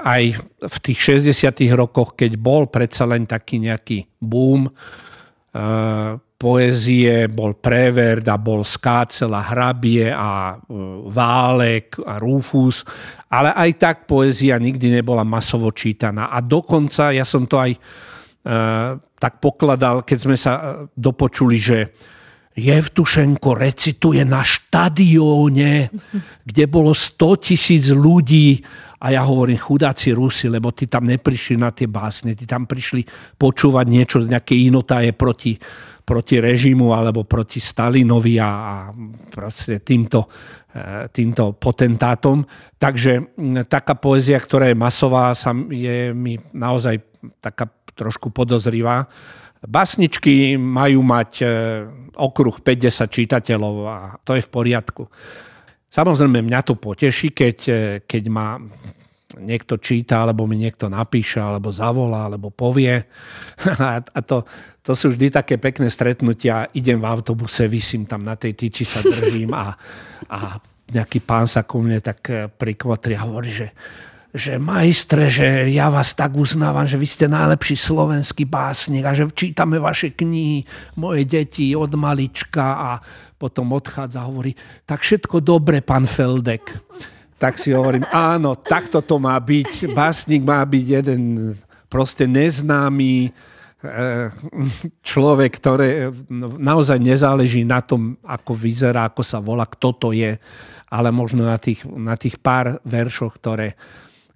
aj 0.03 0.23
v 0.59 0.77
tých 0.83 0.99
60. 1.23 1.55
rokoch, 1.79 2.19
keď 2.19 2.35
bol 2.35 2.67
predsa 2.67 3.07
len 3.07 3.31
taký 3.31 3.63
nejaký 3.63 4.11
boom 4.19 4.67
e, 4.67 4.73
poézie, 6.35 7.31
bol 7.31 7.57
Prevert 7.57 8.27
a 8.29 8.37
bol 8.37 8.67
Skácel 8.67 9.33
a 9.33 9.43
Hrabie 9.43 10.11
a 10.11 10.55
e, 10.55 10.57
Válek 11.09 12.03
a 12.03 12.19
Rufus, 12.21 12.83
ale 13.31 13.55
aj 13.55 13.71
tak 13.79 13.97
poézia 14.07 14.59
nikdy 14.59 14.91
nebola 14.91 15.23
masovo 15.23 15.71
čítaná. 15.71 16.31
A 16.31 16.43
dokonca, 16.43 17.15
ja 17.15 17.25
som 17.25 17.47
to 17.47 17.59
aj 17.59 17.73
tak 19.17 19.41
pokladal, 19.41 20.05
keď 20.05 20.19
sme 20.21 20.37
sa 20.37 20.85
dopočuli, 20.93 21.57
že 21.57 21.79
Jevtušenko 22.55 23.57
recituje 23.57 24.23
na 24.23 24.45
štadióne, 24.45 25.91
kde 26.45 26.65
bolo 26.71 26.95
100 26.95 27.49
tisíc 27.51 27.91
ľudí 27.91 28.63
a 29.03 29.11
ja 29.11 29.27
hovorím, 29.27 29.59
chudáci 29.59 30.15
Rusi, 30.15 30.47
lebo 30.47 30.71
ty 30.71 30.87
tam 30.87 31.11
neprišli 31.11 31.59
na 31.59 31.75
tie 31.75 31.91
básne, 31.91 32.39
ty 32.39 32.47
tam 32.47 32.69
prišli 32.69 33.03
počúvať 33.35 33.87
niečo, 33.91 34.17
nejaké 34.23 34.55
inotáje 34.55 35.11
proti, 35.17 35.59
proti 36.05 36.37
režimu 36.39 36.93
alebo 36.93 37.25
proti 37.25 37.59
Stalinovi 37.59 38.37
a, 38.37 38.93
proste 39.33 39.81
týmto, 39.81 40.29
e, 40.71 41.09
týmto 41.09 41.57
potentátom. 41.57 42.45
Takže 42.77 43.37
taká 43.67 43.97
poézia, 43.97 44.37
ktorá 44.37 44.69
je 44.69 44.77
masová, 44.77 45.33
je 45.73 46.13
mi 46.13 46.37
naozaj 46.53 47.01
taká 47.41 47.73
trošku 47.97 48.29
podozrivá. 48.29 49.09
Basničky 49.65 50.61
majú 50.61 51.01
mať 51.01 51.31
e, 51.41 51.47
okruh 52.21 52.61
50 52.61 53.09
čitateľov 53.09 53.77
a 53.89 53.97
to 54.21 54.37
je 54.37 54.45
v 54.45 54.53
poriadku. 54.53 55.09
Samozrejme, 55.89 56.45
mňa 56.45 56.61
to 56.69 56.77
poteší, 56.77 57.33
keď, 57.33 57.59
e, 57.65 57.81
keď 58.05 58.23
ma 58.29 58.61
niekto 59.41 59.81
číta, 59.81 60.23
alebo 60.23 60.47
mi 60.47 60.59
niekto 60.59 60.87
napíše, 60.87 61.43
alebo 61.43 61.75
zavolá, 61.75 62.31
alebo 62.31 62.51
povie. 62.51 63.03
A 64.17 64.21
to, 64.23 64.47
to 64.85 64.93
sú 64.93 65.15
vždy 65.15 65.31
také 65.31 65.57
pekné 65.57 65.91
stretnutia. 65.91 66.71
Idem 66.75 67.01
v 67.01 67.09
autobuse, 67.09 67.67
vysím 67.67 68.07
tam 68.07 68.23
na 68.23 68.39
tej 68.39 68.55
tyči, 68.55 68.85
sa 68.87 69.01
držím 69.03 69.55
a, 69.55 69.75
a 70.29 70.39
nejaký 70.93 71.25
pán 71.25 71.49
sa 71.49 71.65
ku 71.65 71.81
mne 71.81 71.99
tak 72.05 72.21
e, 72.29 72.47
prikvotri 72.53 73.17
a 73.17 73.25
hovorí, 73.25 73.51
že 73.51 73.69
že 74.35 74.59
majstre, 74.59 75.31
že 75.31 75.71
ja 75.71 75.87
vás 75.87 76.11
tak 76.19 76.35
uznávam, 76.35 76.83
že 76.91 76.99
vy 76.99 77.07
ste 77.07 77.31
najlepší 77.31 77.79
slovenský 77.79 78.51
básnik 78.51 79.07
a 79.07 79.15
že 79.15 79.31
čítame 79.31 79.79
vaše 79.79 80.11
knihy, 80.11 80.67
moje 80.99 81.23
deti 81.23 81.71
od 81.79 81.95
malička 81.95 82.67
a 82.75 82.91
potom 83.39 83.71
odchádza 83.71 84.19
a 84.19 84.27
hovorí, 84.27 84.51
tak 84.83 85.07
všetko 85.07 85.39
dobre, 85.39 85.87
pán 85.87 86.03
Feldek. 86.03 86.67
Tak 87.35 87.59
si 87.59 87.75
hovorím, 87.75 88.07
áno, 88.09 88.55
takto 88.55 89.03
to 89.03 89.19
má 89.19 89.35
byť. 89.37 89.91
Básnik 89.91 90.47
má 90.47 90.63
byť 90.63 90.85
jeden 90.87 91.53
proste 91.91 92.27
neznámy 92.27 93.31
eh, 93.31 94.31
človek, 95.03 95.51
ktoré 95.59 96.11
naozaj 96.59 96.99
nezáleží 96.99 97.63
na 97.63 97.83
tom, 97.83 98.19
ako 98.27 98.55
vyzerá, 98.55 99.11
ako 99.11 99.23
sa 99.23 99.39
volá, 99.43 99.67
kto 99.67 99.89
to 99.95 100.09
je, 100.11 100.35
ale 100.91 101.09
možno 101.11 101.47
na 101.47 101.59
tých, 101.59 101.83
na 101.87 102.15
tých 102.15 102.39
pár 102.39 102.79
veršoch, 102.87 103.39
ktoré, 103.39 103.75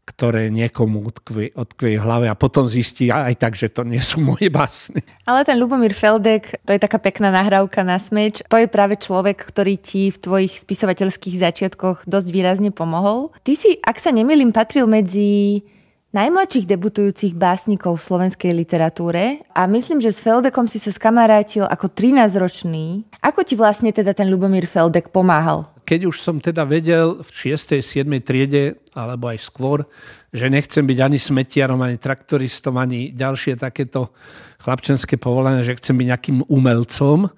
ktoré 0.09 0.49
niekomu 0.49 1.05
odkvie, 1.05 1.53
v 1.99 2.01
hlave 2.01 2.33
a 2.33 2.35
potom 2.35 2.65
zistí 2.65 3.13
aj 3.13 3.37
tak, 3.37 3.53
že 3.53 3.69
to 3.69 3.85
nie 3.85 4.01
sú 4.01 4.25
moje 4.25 4.49
básne. 4.49 5.05
Ale 5.29 5.45
ten 5.45 5.61
Lubomír 5.61 5.93
Feldek, 5.93 6.65
to 6.65 6.73
je 6.73 6.81
taká 6.81 6.97
pekná 6.97 7.29
nahrávka 7.29 7.85
na 7.85 8.01
smeč. 8.01 8.41
To 8.49 8.57
je 8.57 8.65
práve 8.65 8.97
človek, 8.97 9.37
ktorý 9.37 9.77
ti 9.77 10.09
v 10.09 10.17
tvojich 10.17 10.65
spisovateľských 10.65 11.37
začiatkoch 11.37 12.09
dosť 12.09 12.29
výrazne 12.33 12.73
pomohol. 12.73 13.37
Ty 13.45 13.53
si, 13.53 13.77
ak 13.85 14.01
sa 14.01 14.09
nemýlim, 14.09 14.51
patril 14.57 14.89
medzi 14.89 15.61
najmladších 16.09 16.65
debutujúcich 16.65 17.37
básnikov 17.37 18.01
v 18.01 18.07
slovenskej 18.09 18.53
literatúre 18.57 19.45
a 19.53 19.69
myslím, 19.69 20.01
že 20.01 20.09
s 20.09 20.25
Feldekom 20.25 20.65
si 20.65 20.81
sa 20.81 20.89
skamarátil 20.89 21.69
ako 21.69 21.93
13-ročný. 21.93 23.05
Ako 23.21 23.45
ti 23.45 23.61
vlastne 23.61 23.93
teda 23.93 24.17
ten 24.17 24.33
Lubomír 24.33 24.65
Feldek 24.65 25.13
pomáhal? 25.13 25.69
Keď 25.89 26.05
už 26.05 26.21
som 26.21 26.37
teda 26.37 26.69
vedel 26.69 27.25
v 27.25 27.57
6. 27.57 27.81
7. 27.81 28.05
triede, 28.21 28.77
alebo 28.93 29.33
aj 29.33 29.41
skôr, 29.41 29.89
že 30.29 30.53
nechcem 30.53 30.85
byť 30.85 30.99
ani 31.01 31.17
smetiarom, 31.17 31.81
ani 31.81 31.97
traktoristom, 31.97 32.77
ani 32.77 33.17
ďalšie 33.17 33.57
takéto 33.57 34.13
chlapčenské 34.61 35.17
povolanie, 35.17 35.65
že 35.65 35.81
chcem 35.81 35.97
byť 35.97 36.07
nejakým 36.13 36.39
umelcom, 36.53 37.33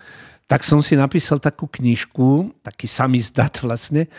tak 0.51 0.67
som 0.67 0.83
si 0.83 0.99
napísal 0.99 1.39
takú 1.39 1.71
knižku, 1.71 2.59
taký 2.67 2.91
samizdat 2.91 3.63
vlastne, 3.63 4.11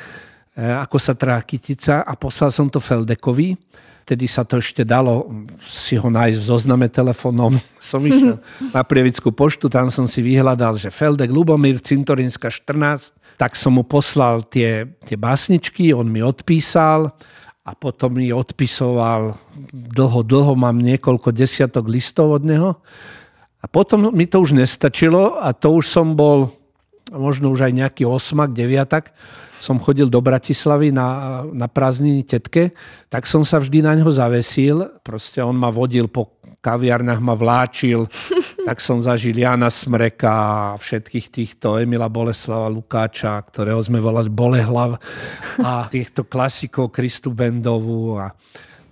e, 0.55 0.63
ako 0.63 0.95
sa 0.95 1.11
trá 1.11 1.35
kytica 1.43 2.07
a 2.07 2.15
poslal 2.15 2.55
som 2.55 2.71
to 2.71 2.79
Feldekovi. 2.79 3.59
Vtedy 4.07 4.31
sa 4.31 4.47
to 4.47 4.63
ešte 4.63 4.87
dalo 4.87 5.27
si 5.59 5.99
ho 5.99 6.07
nájsť 6.07 6.39
v 6.39 6.47
zozname 6.47 6.87
telefónom. 6.87 7.59
Som 7.83 8.07
išiel 8.07 8.39
na 8.75 8.79
Prievickú 8.87 9.35
poštu, 9.35 9.67
tam 9.67 9.91
som 9.91 10.07
si 10.07 10.23
vyhľadal, 10.23 10.79
že 10.79 10.87
Feldek 10.87 11.27
Lubomír, 11.27 11.83
Cintorinská 11.83 12.47
14, 12.47 13.20
tak 13.41 13.57
som 13.57 13.73
mu 13.73 13.81
poslal 13.81 14.45
tie, 14.45 14.85
tie 15.01 15.17
básničky, 15.17 15.97
on 15.97 16.05
mi 16.05 16.21
odpísal 16.21 17.09
a 17.65 17.73
potom 17.73 18.21
mi 18.21 18.29
odpisoval 18.29 19.33
dlho, 19.73 20.21
dlho, 20.21 20.53
mám 20.53 20.77
niekoľko 20.77 21.33
desiatok 21.33 21.89
listov 21.89 22.37
od 22.37 22.45
neho. 22.45 22.77
A 23.57 23.65
potom 23.65 24.13
mi 24.13 24.29
to 24.29 24.45
už 24.45 24.53
nestačilo 24.53 25.41
a 25.41 25.57
to 25.57 25.73
už 25.73 25.89
som 25.89 26.13
bol 26.13 26.53
možno 27.09 27.49
už 27.49 27.65
aj 27.65 27.73
nejaký 27.73 28.03
osmak, 28.05 28.53
deviatak, 28.53 29.09
som 29.61 29.81
chodil 29.81 30.05
do 30.05 30.21
Bratislavy 30.21 30.93
na, 30.93 31.41
na 31.49 31.65
prázdniny 31.65 32.21
tetke, 32.21 32.73
tak 33.09 33.25
som 33.25 33.41
sa 33.41 33.57
vždy 33.57 33.85
na 33.85 33.93
ňo 33.97 34.09
zavesil. 34.09 35.01
Proste 35.01 35.41
on 35.41 35.53
ma 35.53 35.73
vodil 35.73 36.09
po 36.09 36.40
kaviarnách, 36.61 37.19
ma 37.19 37.33
vláčil 37.33 38.05
tak 38.67 38.77
som 38.77 39.01
zažil 39.01 39.33
Jana 39.33 39.73
Smreka 39.73 40.29
a 40.31 40.77
všetkých 40.77 41.27
týchto 41.33 41.81
Emila 41.81 42.07
Boleslava 42.07 42.69
Lukáča, 42.69 43.41
ktorého 43.41 43.81
sme 43.81 43.97
volali 43.97 44.29
Bolehlav 44.29 45.01
a 45.65 45.85
týchto 45.93 46.29
klasikov 46.29 46.93
Kristu 46.93 47.33
Bendovu 47.33 48.21
a, 48.21 48.29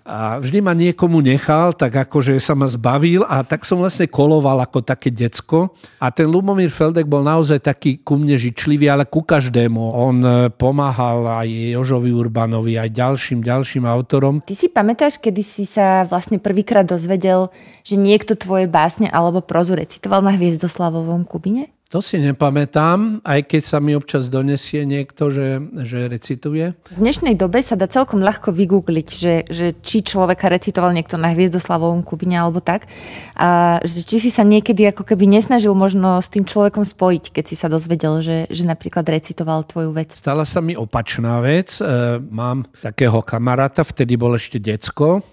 A 0.09 0.41
vždy 0.41 0.65
ma 0.65 0.73
niekomu 0.73 1.21
nechal, 1.21 1.69
tak 1.77 1.93
akože 1.93 2.41
sa 2.41 2.57
ma 2.57 2.65
zbavil 2.65 3.21
a 3.29 3.45
tak 3.45 3.61
som 3.61 3.77
vlastne 3.77 4.09
koloval 4.09 4.57
ako 4.65 4.81
také 4.81 5.13
decko. 5.13 5.77
A 6.01 6.09
ten 6.09 6.25
Lubomír 6.25 6.73
Feldek 6.73 7.05
bol 7.05 7.21
naozaj 7.21 7.61
taký 7.61 8.01
ku 8.01 8.17
mne 8.17 8.33
žičlivý, 8.33 8.89
ale 8.89 9.05
ku 9.05 9.21
každému. 9.21 9.77
On 9.93 10.17
e, 10.17 10.49
pomáhal 10.49 11.45
aj 11.45 11.77
Jožovi 11.77 12.09
Urbanovi, 12.09 12.81
aj 12.81 12.89
ďalším, 12.89 13.45
ďalším 13.45 13.85
autorom. 13.85 14.41
Ty 14.41 14.57
si 14.57 14.65
pamätáš, 14.65 15.21
kedy 15.21 15.45
si 15.45 15.69
sa 15.69 16.09
vlastne 16.09 16.41
prvýkrát 16.41 16.89
dozvedel, 16.89 17.53
že 17.85 17.93
niekto 17.93 18.33
tvoje 18.33 18.65
básne 18.65 19.13
alebo 19.13 19.45
prozu 19.45 19.77
recitoval 19.77 20.25
na 20.25 20.33
Hviezdoslavovom 20.33 21.21
Kubine? 21.29 21.69
To 21.89 22.05
si 22.05 22.21
nepamätám, 22.21 23.25
aj 23.25 23.49
keď 23.49 23.61
sa 23.65 23.81
mi 23.81 23.97
občas 23.97 24.29
donesie 24.29 24.85
niekto, 24.85 25.33
že, 25.33 25.57
že 25.81 26.05
recituje. 26.05 26.77
V 26.93 27.01
dnešnej 27.01 27.33
dobe 27.33 27.65
sa 27.65 27.73
dá 27.73 27.89
celkom 27.89 28.21
ľahko 28.21 28.53
vygoogliť, 28.53 29.07
že, 29.09 29.49
že 29.49 29.73
či 29.81 30.05
človeka 30.05 30.53
recitoval 30.53 30.93
niekto 30.93 31.17
na 31.17 31.33
Hviezdoslavovom 31.33 32.05
Kubine 32.05 32.37
alebo 32.37 32.61
tak. 32.61 32.85
A 33.33 33.81
že 33.81 34.05
či 34.05 34.21
si 34.21 34.29
sa 34.29 34.45
niekedy 34.45 34.85
ako 34.85 35.01
keby 35.01 35.25
nesnažil 35.25 35.73
možno 35.73 36.21
s 36.21 36.29
tým 36.29 36.45
človekom 36.45 36.85
spojiť, 36.85 37.33
keď 37.33 37.43
si 37.49 37.57
sa 37.57 37.65
dozvedel, 37.73 38.21
že, 38.21 38.45
že 38.53 38.69
napríklad 38.69 39.09
recitoval 39.09 39.65
tvoju 39.65 39.89
vec. 39.89 40.13
Stala 40.13 40.45
sa 40.45 40.61
mi 40.61 40.77
opačná 40.77 41.41
vec. 41.41 41.81
E, 41.81 42.21
mám 42.21 42.69
takého 42.85 43.25
kamaráta, 43.25 43.81
vtedy 43.81 44.13
bol 44.13 44.37
ešte 44.37 44.61
decko, 44.61 45.25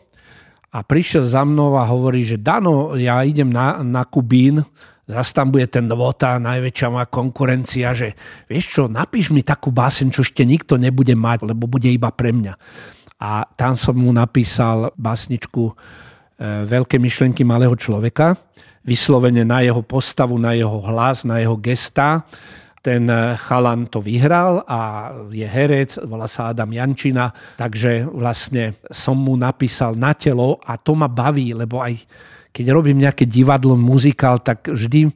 a 0.73 0.81
prišiel 0.81 1.25
za 1.25 1.45
mnou 1.45 1.77
a 1.77 1.89
hovorí, 1.89 2.21
že 2.21 2.41
Dano, 2.41 2.97
ja 2.97 3.21
idem 3.25 3.49
na, 3.49 3.81
na 3.81 4.05
Kubín, 4.05 4.61
zase 5.07 5.31
tam 5.33 5.55
bude 5.55 5.71
ten 5.71 5.87
Vota, 5.87 6.43
najväčšia 6.43 6.89
moja 6.91 7.07
konkurencia, 7.07 7.95
že 7.95 8.13
vieš 8.51 8.65
čo, 8.75 8.83
napíš 8.91 9.31
mi 9.31 9.47
takú 9.47 9.71
báseň, 9.71 10.11
čo 10.11 10.27
ešte 10.27 10.43
nikto 10.43 10.75
nebude 10.77 11.15
mať, 11.15 11.47
lebo 11.47 11.71
bude 11.71 11.87
iba 11.87 12.11
pre 12.11 12.35
mňa. 12.35 12.55
A 13.23 13.47
tam 13.57 13.79
som 13.79 13.97
mu 13.97 14.11
napísal 14.13 14.93
básničku 14.99 15.73
e, 15.73 15.75
Veľké 16.69 17.01
myšlenky 17.01 17.47
malého 17.47 17.73
človeka, 17.79 18.37
vyslovene 18.85 19.47
na 19.47 19.65
jeho 19.65 19.81
postavu, 19.81 20.37
na 20.37 20.53
jeho 20.53 20.85
hlas, 20.85 21.25
na 21.25 21.41
jeho 21.41 21.57
gesta. 21.57 22.27
Ten 22.85 23.09
e, 23.09 23.39
chalan 23.41 23.89
to 23.89 24.03
vyhral 24.03 24.67
a 24.69 25.11
je 25.33 25.47
herec, 25.47 26.03
volá 26.05 26.29
sa 26.29 26.53
Adam 26.53 26.69
Jančina, 26.69 27.33
takže 27.57 28.05
vlastne 28.11 28.77
som 28.93 29.17
mu 29.17 29.39
napísal 29.39 29.97
na 29.97 30.13
telo 30.13 30.61
a 30.67 30.77
to 30.77 30.93
ma 30.99 31.09
baví, 31.09 31.57
lebo 31.57 31.81
aj 31.81 31.95
keď 32.57 32.73
robím 32.73 33.05
nejaké 33.05 33.29
divadlo, 33.29 33.77
muzikál, 33.77 34.41
tak 34.41 34.73
vždy 34.73 35.13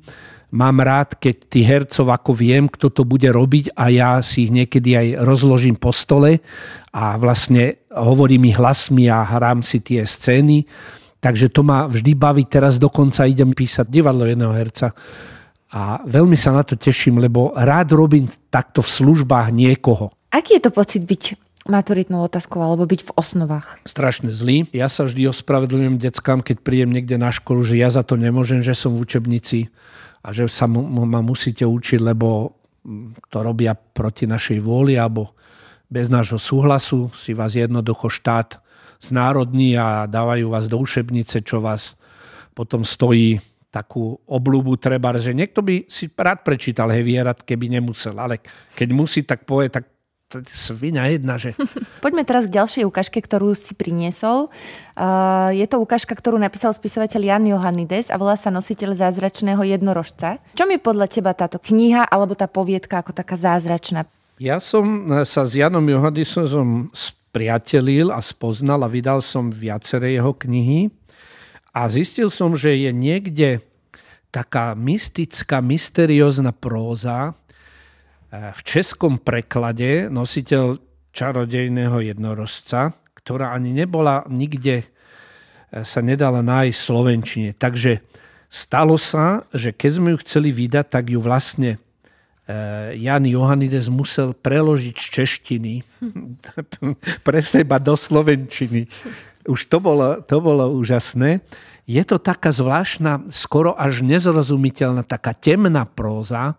mám 0.52 0.84
rád, 0.84 1.16
keď 1.16 1.36
tí 1.48 1.64
hercov 1.64 2.12
ako 2.12 2.36
viem, 2.36 2.68
kto 2.68 2.92
to 2.92 3.08
bude 3.08 3.24
robiť 3.24 3.72
a 3.72 3.88
ja 3.88 4.20
si 4.20 4.44
ich 4.44 4.52
niekedy 4.52 4.92
aj 4.92 5.08
rozložím 5.24 5.80
po 5.80 5.88
stole 5.96 6.44
a 6.92 7.16
vlastne 7.16 7.80
hovorím 7.88 8.52
ich 8.52 8.60
hlasmi 8.60 9.08
a 9.08 9.24
hrám 9.24 9.64
si 9.64 9.80
tie 9.80 10.04
scény. 10.04 10.68
Takže 11.20 11.52
to 11.52 11.64
ma 11.64 11.84
vždy 11.84 12.16
baví. 12.16 12.44
Teraz 12.48 12.76
dokonca 12.80 13.28
idem 13.28 13.52
písať 13.56 13.88
divadlo 13.88 14.28
jedného 14.28 14.52
herca 14.52 14.92
a 15.70 16.02
veľmi 16.02 16.36
sa 16.36 16.50
na 16.52 16.66
to 16.66 16.74
teším, 16.74 17.22
lebo 17.22 17.56
rád 17.56 17.94
robím 17.94 18.26
takto 18.50 18.82
v 18.84 18.90
službách 18.90 19.48
niekoho. 19.54 20.12
Aký 20.34 20.58
je 20.58 20.66
to 20.66 20.72
pocit 20.74 21.04
byť 21.06 21.49
maturitnou 21.68 22.24
otázkou 22.24 22.60
alebo 22.64 22.88
byť 22.88 23.00
v 23.04 23.14
osnovách? 23.16 23.76
Strašne 23.84 24.32
zlý. 24.32 24.64
Ja 24.72 24.88
sa 24.88 25.04
vždy 25.04 25.28
ospravedlňujem 25.28 26.00
deckám, 26.00 26.40
keď 26.40 26.64
príjem 26.64 26.90
niekde 26.94 27.20
na 27.20 27.28
školu, 27.28 27.60
že 27.66 27.76
ja 27.76 27.92
za 27.92 28.00
to 28.00 28.16
nemôžem, 28.16 28.64
že 28.64 28.72
som 28.72 28.96
v 28.96 29.04
učebnici 29.04 29.68
a 30.24 30.32
že 30.32 30.48
sa 30.48 30.64
ma 30.68 31.20
musíte 31.20 31.64
učiť, 31.68 32.00
lebo 32.00 32.56
to 33.28 33.38
robia 33.44 33.76
proti 33.76 34.24
našej 34.24 34.64
vôli 34.64 34.96
alebo 34.96 35.36
bez 35.90 36.08
nášho 36.08 36.40
súhlasu 36.40 37.10
si 37.12 37.36
vás 37.36 37.52
jednoducho 37.52 38.08
štát 38.08 38.62
znárodní 39.02 39.74
a 39.74 40.06
dávajú 40.06 40.52
vás 40.52 40.70
do 40.70 40.78
učebnice, 40.78 41.42
čo 41.42 41.60
vás 41.60 41.98
potom 42.54 42.86
stojí 42.86 43.42
takú 43.70 44.18
oblúbu 44.26 44.74
treba, 44.74 45.14
že 45.14 45.30
niekto 45.30 45.62
by 45.62 45.86
si 45.86 46.10
rád 46.10 46.42
prečítal 46.42 46.90
Hevierat, 46.90 47.46
keby 47.46 47.70
nemusel, 47.70 48.18
ale 48.18 48.42
keď 48.74 48.88
musí, 48.90 49.22
tak 49.22 49.46
povie, 49.46 49.70
tak 49.70 49.86
svina 50.50 51.10
jedna, 51.10 51.34
že... 51.36 51.52
Poďme 52.04 52.22
teraz 52.22 52.46
k 52.46 52.54
ďalšej 52.54 52.84
ukážke, 52.86 53.18
ktorú 53.18 53.52
si 53.58 53.74
priniesol. 53.74 54.48
Uh, 54.94 55.50
je 55.50 55.66
to 55.66 55.82
ukážka, 55.82 56.14
ktorú 56.14 56.38
napísal 56.38 56.70
spisovateľ 56.70 57.20
Jan 57.20 57.44
Johannides 57.50 58.08
a 58.08 58.16
volá 58.20 58.38
sa 58.38 58.54
Nositeľ 58.54 58.94
zázračného 58.94 59.62
jednorožca. 59.66 60.38
Čo 60.54 60.70
mi 60.70 60.78
podľa 60.78 61.10
teba 61.10 61.34
táto 61.34 61.58
kniha 61.58 62.06
alebo 62.06 62.38
tá 62.38 62.46
poviedka 62.46 63.02
ako 63.02 63.10
taká 63.10 63.34
zázračná? 63.34 64.06
Ja 64.40 64.56
som 64.56 65.04
sa 65.28 65.44
s 65.44 65.52
Janom 65.52 65.84
Johannidesom 65.84 66.94
spriatelil 66.96 68.08
a 68.08 68.22
spoznal 68.24 68.86
a 68.86 68.88
vydal 68.88 69.20
som 69.20 69.52
viaceré 69.52 70.16
jeho 70.16 70.32
knihy 70.32 70.88
a 71.70 71.86
zistil 71.86 72.32
som, 72.32 72.58
že 72.58 72.74
je 72.74 72.90
niekde 72.90 73.62
taká 74.30 74.78
mystická, 74.78 75.58
mysteriózna 75.62 76.54
próza, 76.54 77.34
v 78.30 78.60
českom 78.62 79.18
preklade 79.18 80.06
nositeľ 80.06 80.78
čarodejného 81.10 81.98
jednorožca, 82.14 82.94
ktorá 83.18 83.52
ani 83.52 83.74
nebola 83.74 84.22
nikde, 84.30 84.86
e, 84.86 84.86
sa 85.82 86.00
nedala 86.00 86.40
nájsť 86.40 86.78
v 86.78 86.86
Slovenčine. 86.86 87.50
Takže 87.58 87.98
stalo 88.46 88.94
sa, 88.94 89.42
že 89.50 89.74
keď 89.74 89.90
sme 89.90 90.08
ju 90.14 90.18
chceli 90.22 90.54
vydať, 90.54 90.86
tak 90.86 91.10
ju 91.10 91.18
vlastne 91.18 91.76
e, 91.76 91.78
Jan 93.02 93.26
Johannides 93.26 93.90
musel 93.90 94.30
preložiť 94.30 94.94
z 94.94 95.06
češtiny 95.10 95.74
pre 97.26 97.40
seba 97.42 97.82
do 97.82 97.98
slovenčiny. 97.98 98.86
Už 99.50 99.66
to 99.66 99.82
bolo, 99.82 100.22
to 100.22 100.38
bolo 100.38 100.70
úžasné. 100.70 101.42
Je 101.90 102.02
to 102.06 102.22
taká 102.22 102.54
zvláštna, 102.54 103.26
skoro 103.34 103.74
až 103.74 104.06
nezrozumiteľná, 104.06 105.02
taká 105.02 105.34
temná 105.34 105.82
próza, 105.82 106.54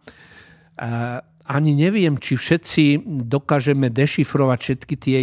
ani 1.52 1.76
neviem, 1.76 2.16
či 2.16 2.40
všetci 2.40 3.04
dokážeme 3.28 3.92
dešifrovať 3.92 4.60
všetky 4.64 4.96
tie 4.96 5.20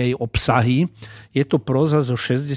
jej 0.00 0.12
obsahy. 0.16 0.88
Je 1.36 1.44
to 1.44 1.60
próza 1.60 2.00
zo 2.00 2.16
60. 2.16 2.48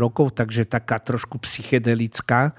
rokov, 0.00 0.32
takže 0.32 0.64
taká 0.64 0.96
trošku 0.96 1.36
psychedelická. 1.44 2.56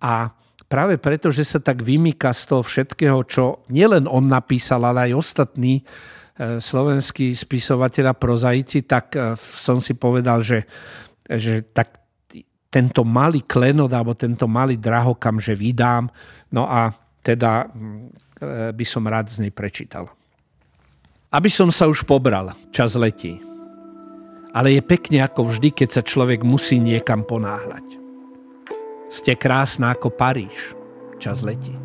A 0.00 0.32
práve 0.64 0.96
preto, 0.96 1.28
že 1.28 1.44
sa 1.44 1.60
tak 1.60 1.84
vymýka 1.84 2.32
z 2.32 2.42
toho 2.48 2.62
všetkého, 2.64 3.20
čo 3.28 3.60
nielen 3.68 4.08
on 4.08 4.24
napísal, 4.32 4.88
ale 4.88 5.12
aj 5.12 5.20
ostatní 5.20 5.84
e, 5.84 5.84
slovenskí 6.56 7.36
spisovateľa 7.36 8.16
prozaici, 8.16 8.88
tak 8.88 9.12
e, 9.12 9.36
som 9.36 9.76
si 9.76 9.92
povedal, 9.92 10.40
že, 10.40 10.64
že 11.28 11.68
tak 11.68 12.00
tento 12.72 13.04
malý 13.04 13.44
klenot 13.44 13.92
alebo 13.92 14.16
tento 14.16 14.48
malý 14.48 14.80
drahokam, 14.80 15.36
že 15.36 15.52
vydám. 15.52 16.08
No 16.52 16.64
a 16.64 16.92
teda 17.24 17.68
by 18.74 18.84
som 18.86 19.06
rád 19.06 19.30
z 19.30 19.46
nej 19.46 19.52
prečítal. 19.52 20.10
Aby 21.28 21.52
som 21.52 21.68
sa 21.68 21.90
už 21.90 22.08
pobral, 22.08 22.54
čas 22.72 22.96
letí. 22.96 23.42
Ale 24.56 24.72
je 24.72 24.82
pekne 24.82 25.20
ako 25.20 25.52
vždy, 25.52 25.74
keď 25.74 25.88
sa 26.00 26.02
človek 26.02 26.40
musí 26.40 26.80
niekam 26.80 27.20
ponáhľať. 27.26 27.84
Ste 29.12 29.36
krásna 29.36 29.92
ako 29.92 30.08
Paríž, 30.08 30.72
čas 31.20 31.44
letí. 31.44 31.76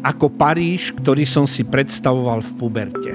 Ako 0.00 0.32
Paríž, 0.32 0.96
ktorý 0.96 1.28
som 1.28 1.44
si 1.44 1.66
predstavoval 1.66 2.40
v 2.40 2.52
puberte. 2.56 3.12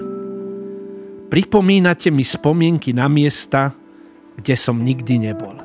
Pripomínate 1.31 2.11
mi 2.11 2.27
spomienky 2.27 2.91
na 2.91 3.07
miesta, 3.07 3.71
kde 4.37 4.53
som 4.59 4.83
nikdy 4.83 5.31
nebol. 5.31 5.55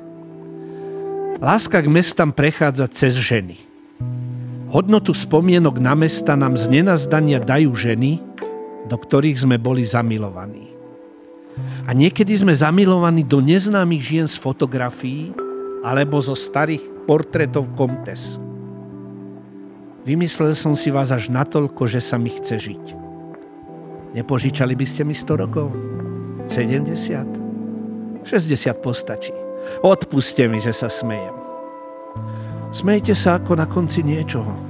Láska 1.36 1.84
k 1.84 1.88
mestám 1.90 2.32
prechádza 2.32 2.88
cez 2.88 3.12
ženy– 3.18 3.60
Hodnotu 4.76 5.16
spomienok 5.16 5.80
na 5.80 5.96
mesta 5.96 6.36
nám 6.36 6.52
z 6.52 6.68
nenazdania 6.68 7.40
dajú 7.40 7.72
ženy, 7.72 8.20
do 8.84 9.00
ktorých 9.00 9.48
sme 9.48 9.56
boli 9.56 9.80
zamilovaní. 9.80 10.68
A 11.88 11.96
niekedy 11.96 12.36
sme 12.36 12.52
zamilovaní 12.52 13.24
do 13.24 13.40
neznámych 13.40 14.04
žien 14.04 14.28
z 14.28 14.36
fotografií 14.36 15.32
alebo 15.80 16.20
zo 16.20 16.36
starých 16.36 16.84
portrétov 17.08 17.72
komtes. 17.72 18.36
Vymyslel 20.04 20.52
som 20.52 20.76
si 20.76 20.92
vás 20.92 21.08
až 21.08 21.32
natoľko, 21.32 21.88
že 21.88 22.04
sa 22.04 22.20
mi 22.20 22.36
chce 22.36 22.60
žiť. 22.60 22.84
Nepožičali 24.12 24.76
by 24.76 24.84
ste 24.84 25.08
mi 25.08 25.16
100 25.16 25.40
rokov? 25.40 25.72
70? 26.52 28.28
60 28.28 28.28
postačí. 28.84 29.32
Odpuste 29.80 30.44
mi, 30.52 30.60
že 30.60 30.76
sa 30.76 30.92
smejem. 30.92 31.32
Smejte 32.76 33.16
sa 33.16 33.40
ako 33.40 33.56
na 33.56 33.64
konci 33.64 34.04
niečoho. 34.04 34.65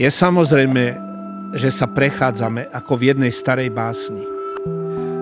Je 0.00 0.08
samozrejme, 0.08 0.96
že 1.52 1.68
sa 1.68 1.84
prechádzame 1.84 2.72
ako 2.72 2.96
v 2.96 3.12
jednej 3.12 3.28
starej 3.28 3.68
básni. 3.68 4.24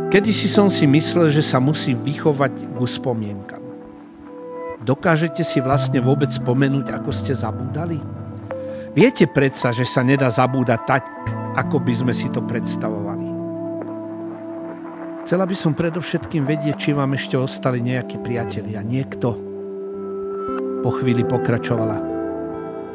Kedy 0.07 0.31
si 0.31 0.47
som 0.47 0.71
si 0.71 0.87
myslel, 0.87 1.35
že 1.35 1.43
sa 1.43 1.59
musí 1.59 1.99
vychovať 1.99 2.53
k 2.62 2.79
spomienkam. 2.87 3.59
Dokážete 4.87 5.43
si 5.43 5.59
vlastne 5.59 5.99
vôbec 5.99 6.31
spomenúť, 6.31 6.95
ako 6.95 7.11
ste 7.11 7.35
zabúdali? 7.35 7.99
Viete 8.95 9.27
predsa, 9.27 9.75
že 9.75 9.83
sa 9.83 10.07
nedá 10.07 10.31
zabúdať 10.31 10.81
tak, 10.87 11.03
ako 11.59 11.83
by 11.83 11.99
sme 11.99 12.14
si 12.14 12.31
to 12.31 12.38
predstavovali. 12.47 13.27
Chcela 15.27 15.43
by 15.43 15.57
som 15.59 15.75
predovšetkým 15.75 16.47
vedieť, 16.47 16.77
či 16.79 16.91
vám 16.95 17.19
ešte 17.19 17.35
ostali 17.35 17.83
nejakí 17.83 18.23
priatelia. 18.23 18.87
Niekto. 18.87 19.35
Po 20.87 20.91
chvíli 20.95 21.27
pokračovala. 21.27 22.17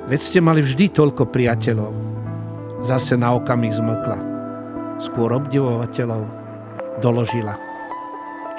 Veď 0.08 0.20
ste 0.20 0.40
mali 0.44 0.60
vždy 0.60 0.92
toľko 0.92 1.32
priateľov. 1.32 1.94
Zase 2.84 3.16
na 3.16 3.36
okamih 3.36 3.72
zmlkla. 3.72 4.20
Skôr 5.00 5.32
obdivovateľov 5.36 6.28
doložila. 7.00 7.56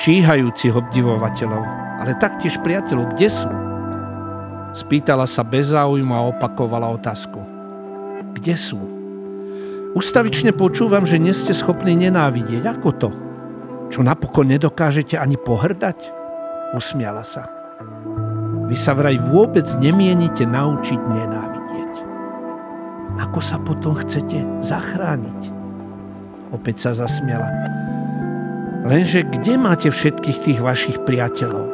Číhajúcich 0.01 0.75
obdivovateľov, 0.75 1.63
ale 2.03 2.19
taktiež 2.19 2.59
priateľov, 2.65 3.15
kde 3.15 3.29
sú? 3.31 3.51
Spýtala 4.75 5.29
sa 5.29 5.47
bez 5.47 5.71
záujmu 5.71 6.11
a 6.11 6.35
opakovala 6.35 6.91
otázku. 6.99 7.39
Kde 8.35 8.57
sú? 8.59 8.81
Ustavične 9.95 10.51
počúvam, 10.51 11.07
že 11.07 11.23
nie 11.23 11.31
ste 11.31 11.55
schopní 11.55 11.95
nenávidieť. 11.95 12.67
Ako 12.67 12.91
to? 12.99 13.11
čo 13.95 14.03
napokon 14.03 14.51
nedokážete 14.51 15.15
ani 15.15 15.39
pohrdať? 15.39 16.11
Usmiala 16.75 17.23
sa. 17.23 17.54
Vy 18.65 18.77
sa 18.79 18.97
vraj 18.97 19.21
vôbec 19.21 19.69
nemienite 19.77 20.49
naučiť 20.49 21.01
nenávidieť. 21.01 21.93
Ako 23.29 23.39
sa 23.39 23.61
potom 23.61 23.95
chcete 23.99 24.43
zachrániť? 24.65 25.53
Opäť 26.51 26.89
sa 26.89 26.91
zasmiala. 26.97 27.51
Lenže 28.85 29.25
kde 29.25 29.55
máte 29.57 29.89
všetkých 29.89 30.39
tých 30.45 30.59
vašich 30.61 30.99
priateľov? 31.05 31.69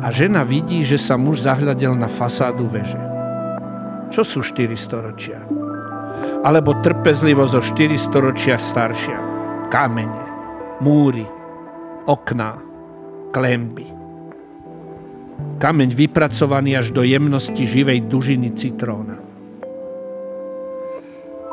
A 0.00 0.08
žena 0.08 0.46
vidí, 0.46 0.80
že 0.86 0.96
sa 0.96 1.20
muž 1.20 1.44
zahľadel 1.44 1.92
na 1.92 2.08
fasádu 2.08 2.64
veže. 2.64 3.00
Čo 4.08 4.22
sú 4.24 4.38
štyri 4.40 4.78
storočia? 4.78 5.44
Alebo 6.40 6.78
trpezlivo 6.80 7.44
zo 7.44 7.60
štyri 7.60 8.00
storočia 8.00 8.56
staršia 8.56 9.30
kamene, 9.70 10.26
múry, 10.82 11.22
okná, 12.10 12.58
klemby. 13.30 13.99
Kameň 15.60 15.92
vypracovaný 15.92 16.80
až 16.80 16.88
do 16.96 17.04
jemnosti 17.04 17.68
živej 17.68 18.08
dužiny 18.08 18.56
citróna. 18.56 19.20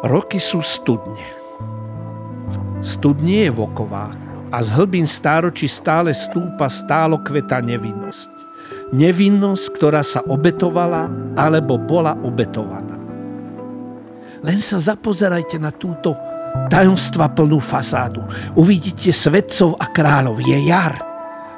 Roky 0.07 0.39
sú 0.39 0.63
studne. 0.63 1.27
Studnie 2.79 3.49
je 3.49 3.51
v 3.51 3.67
okovách 3.67 4.15
a 4.55 4.63
z 4.63 4.69
hlbín 4.79 5.03
stáročí 5.03 5.67
stále 5.67 6.15
stúpa 6.15 6.71
stálo 6.71 7.19
kveta 7.19 7.59
nevinnosť. 7.59 8.31
Nevinnosť, 8.95 9.65
ktorá 9.75 9.99
sa 9.99 10.23
obetovala 10.23 11.35
alebo 11.35 11.75
bola 11.75 12.15
obetovaná. 12.23 12.95
Len 14.39 14.59
sa 14.63 14.79
zapozerajte 14.79 15.59
na 15.59 15.75
túto 15.75 16.15
tajomstva 16.71 17.27
plnú 17.35 17.59
fasádu. 17.59 18.23
Uvidíte 18.55 19.11
svetcov 19.11 19.75
a 19.75 19.91
kráľov. 19.91 20.39
Je 20.39 20.71
jar. 20.71 21.06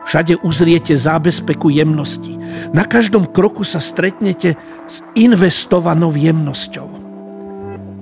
Všade 0.08 0.40
uzriete 0.42 0.96
zábezpeku 0.96 1.70
jemnosti. 1.70 2.40
Na 2.72 2.88
každom 2.88 3.28
kroku 3.30 3.68
sa 3.68 3.84
stretnete 3.84 4.56
s 4.88 5.04
investovanou 5.18 6.16
jemnosťou. 6.16 6.90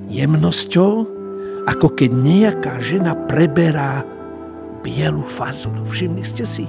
Jemnosťou, 0.08 0.94
ako 1.68 1.88
keď 1.94 2.10
nejaká 2.16 2.74
žena 2.80 3.18
preberá 3.28 4.06
bielu 4.86 5.24
fazulu. 5.26 5.84
Všimli 5.84 6.24
ste 6.24 6.48
si? 6.48 6.66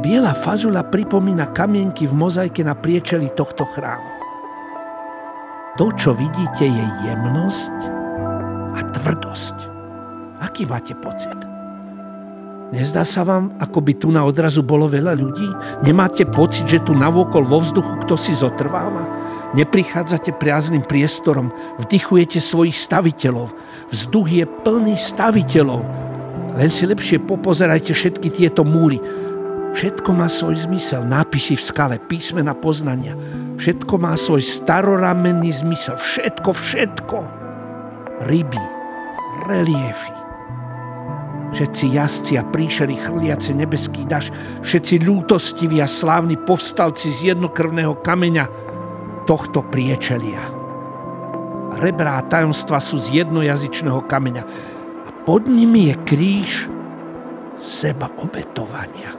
Biela 0.00 0.32
fazula 0.32 0.84
pripomína 0.84 1.52
kamienky 1.52 2.08
v 2.08 2.16
mozaike 2.16 2.64
na 2.64 2.72
priečeli 2.76 3.28
tohto 3.36 3.68
chrámu. 3.72 4.10
To, 5.76 5.92
čo 5.96 6.12
vidíte, 6.12 6.66
je 6.66 6.86
jemnosť, 7.08 8.00
a 8.76 8.80
tvrdosť. 8.96 9.56
Aký 10.40 10.64
máte 10.66 10.96
pocit? 10.98 11.36
Nezdá 12.70 13.02
sa 13.02 13.26
vám, 13.26 13.50
ako 13.58 13.82
by 13.82 13.92
tu 13.98 14.08
na 14.14 14.22
odrazu 14.22 14.62
bolo 14.62 14.86
veľa 14.86 15.18
ľudí? 15.18 15.50
Nemáte 15.82 16.22
pocit, 16.22 16.70
že 16.70 16.78
tu 16.86 16.94
navôkol 16.94 17.42
vo 17.42 17.58
vzduchu 17.58 18.06
kto 18.06 18.14
si 18.14 18.30
zotrváva? 18.30 19.02
Neprichádzate 19.58 20.38
priazným 20.38 20.86
priestorom, 20.86 21.50
vdychujete 21.82 22.38
svojich 22.38 22.78
staviteľov. 22.78 23.50
Vzduch 23.90 24.28
je 24.30 24.44
plný 24.46 24.94
staviteľov. 24.94 25.82
Len 26.54 26.70
si 26.70 26.86
lepšie 26.86 27.18
popozerajte 27.26 27.90
všetky 27.90 28.30
tieto 28.30 28.62
múry. 28.62 29.02
Všetko 29.74 30.10
má 30.14 30.30
svoj 30.30 30.66
zmysel. 30.70 31.02
Nápisy 31.02 31.58
v 31.58 31.66
skale, 31.66 31.96
písmena 31.98 32.54
poznania. 32.54 33.18
Všetko 33.58 33.98
má 33.98 34.14
svoj 34.14 34.46
staroramenný 34.46 35.50
zmysel. 35.50 35.98
Všetko, 35.98 36.50
všetko 36.54 37.18
ryby, 38.30 38.62
reliefy. 39.48 40.19
Všetci 41.50 41.84
jazdci 41.98 42.32
a 42.38 42.46
príšery 42.46 42.94
chrliace 42.94 43.50
nebeský 43.50 44.06
daž, 44.06 44.30
všetci 44.62 45.02
ľútostiví 45.02 45.82
a 45.82 45.90
slávni 45.90 46.38
povstalci 46.38 47.10
z 47.10 47.34
jednokrvného 47.34 47.98
kameňa 48.06 48.46
tohto 49.26 49.66
priečelia. 49.66 50.38
Rebrá 51.82 52.22
tajomstva 52.30 52.78
sú 52.78 53.02
z 53.02 53.24
jednojazyčného 53.24 54.06
kameňa 54.06 54.44
a 55.06 55.10
pod 55.26 55.50
nimi 55.50 55.90
je 55.90 55.94
kríž 56.06 56.52
seba 57.58 58.14
obetovania. 58.22 59.18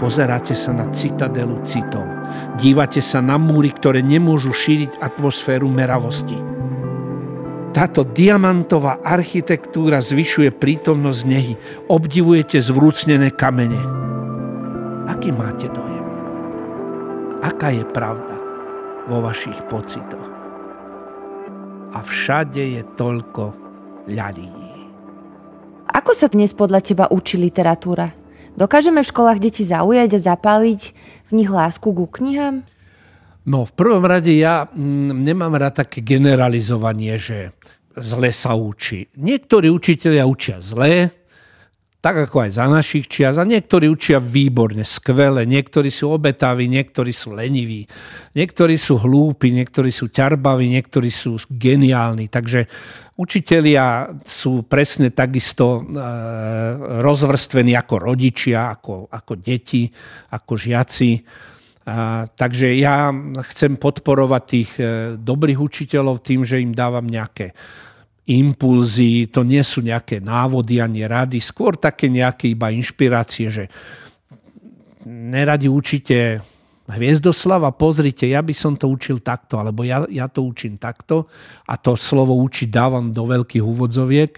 Pozeráte 0.00 0.56
sa 0.56 0.72
na 0.72 0.88
citadelu 0.88 1.60
citov. 1.68 2.08
Dívate 2.56 3.04
sa 3.04 3.20
na 3.20 3.36
múry, 3.36 3.68
ktoré 3.68 4.00
nemôžu 4.00 4.56
šíriť 4.56 5.04
atmosféru 5.04 5.68
meravosti 5.68 6.59
táto 7.70 8.02
diamantová 8.02 8.98
architektúra 9.06 10.02
zvyšuje 10.02 10.50
prítomnosť 10.50 11.20
nehy. 11.26 11.54
Obdivujete 11.86 12.58
zvrúcnené 12.58 13.30
kamene. 13.30 13.78
Aký 15.06 15.30
máte 15.30 15.70
dojem? 15.70 16.06
Aká 17.40 17.70
je 17.70 17.86
pravda 17.94 18.36
vo 19.06 19.22
vašich 19.22 19.56
pocitoch? 19.70 20.28
A 21.90 21.98
všade 22.02 22.62
je 22.78 22.82
toľko 22.94 23.54
ľadí. 24.06 24.50
Ako 25.90 26.14
sa 26.14 26.30
dnes 26.30 26.54
podľa 26.54 26.80
teba 26.86 27.06
učí 27.10 27.34
literatúra? 27.34 28.14
Dokážeme 28.54 29.02
v 29.02 29.10
školách 29.10 29.42
deti 29.42 29.66
zaujať 29.66 30.10
a 30.18 30.24
zapáliť 30.34 30.82
v 31.30 31.32
nich 31.34 31.50
lásku 31.50 31.86
ku 31.86 32.06
knihám? 32.06 32.62
No 33.50 33.66
v 33.66 33.72
prvom 33.74 34.06
rade 34.06 34.30
ja 34.30 34.70
mm, 34.70 35.26
nemám 35.26 35.58
rád 35.58 35.82
také 35.82 36.06
generalizovanie, 36.06 37.18
že 37.18 37.50
zle 37.98 38.30
sa 38.30 38.54
učí. 38.54 39.10
Niektorí 39.18 39.66
učiteľia 39.66 40.22
učia 40.22 40.62
zle, 40.62 41.10
tak 42.00 42.16
ako 42.16 42.48
aj 42.48 42.50
za 42.56 42.64
našich 42.70 43.10
čias. 43.10 43.36
A 43.36 43.44
niektorí 43.44 43.90
učia 43.90 44.22
výborne, 44.22 44.86
skvele, 44.86 45.44
niektorí 45.44 45.92
sú 45.92 46.16
obetaví, 46.16 46.64
niektorí 46.70 47.12
sú 47.12 47.36
leniví, 47.36 47.84
niektorí 48.32 48.80
sú 48.80 48.96
hlúpi, 48.96 49.52
niektorí 49.52 49.92
sú 49.92 50.08
ťarbaví, 50.08 50.70
niektorí 50.70 51.12
sú 51.12 51.36
geniálni. 51.50 52.32
Takže 52.32 52.64
učitelia 53.20 54.16
sú 54.24 54.64
presne 54.64 55.12
takisto 55.12 55.84
e, 55.84 56.02
rozvrstvení 57.04 57.76
ako 57.76 57.94
rodičia, 58.00 58.72
ako, 58.72 59.12
ako 59.12 59.32
deti, 59.36 59.90
ako 60.32 60.52
žiaci. 60.56 61.10
Takže 62.36 62.76
ja 62.76 63.10
chcem 63.52 63.80
podporovať 63.80 64.42
tých 64.46 64.70
e, 64.76 64.84
dobrých 65.16 65.58
učiteľov 65.58 66.20
tým, 66.20 66.44
že 66.44 66.60
im 66.60 66.76
dávam 66.76 67.06
nejaké 67.08 67.56
impulzy, 68.30 69.26
to 69.32 69.42
nie 69.42 69.62
sú 69.64 69.82
nejaké 69.82 70.22
návody 70.22 70.78
ani 70.78 71.02
rady, 71.08 71.42
skôr 71.42 71.74
také 71.74 72.06
nejaké 72.06 72.54
iba 72.54 72.70
inšpirácie, 72.70 73.50
že 73.50 73.64
neradi 75.06 75.66
učíte 75.66 76.44
Hviezdoslava, 76.90 77.70
pozrite, 77.70 78.26
ja 78.26 78.42
by 78.42 78.50
som 78.50 78.74
to 78.74 78.90
učil 78.90 79.22
takto, 79.22 79.62
alebo 79.62 79.86
ja, 79.86 80.02
ja 80.10 80.26
to 80.26 80.42
učím 80.42 80.74
takto 80.74 81.30
a 81.70 81.78
to 81.78 81.94
slovo 81.94 82.34
učiť 82.34 82.66
dávam 82.66 83.14
do 83.14 83.30
veľkých 83.30 83.62
úvodzoviek, 83.62 84.32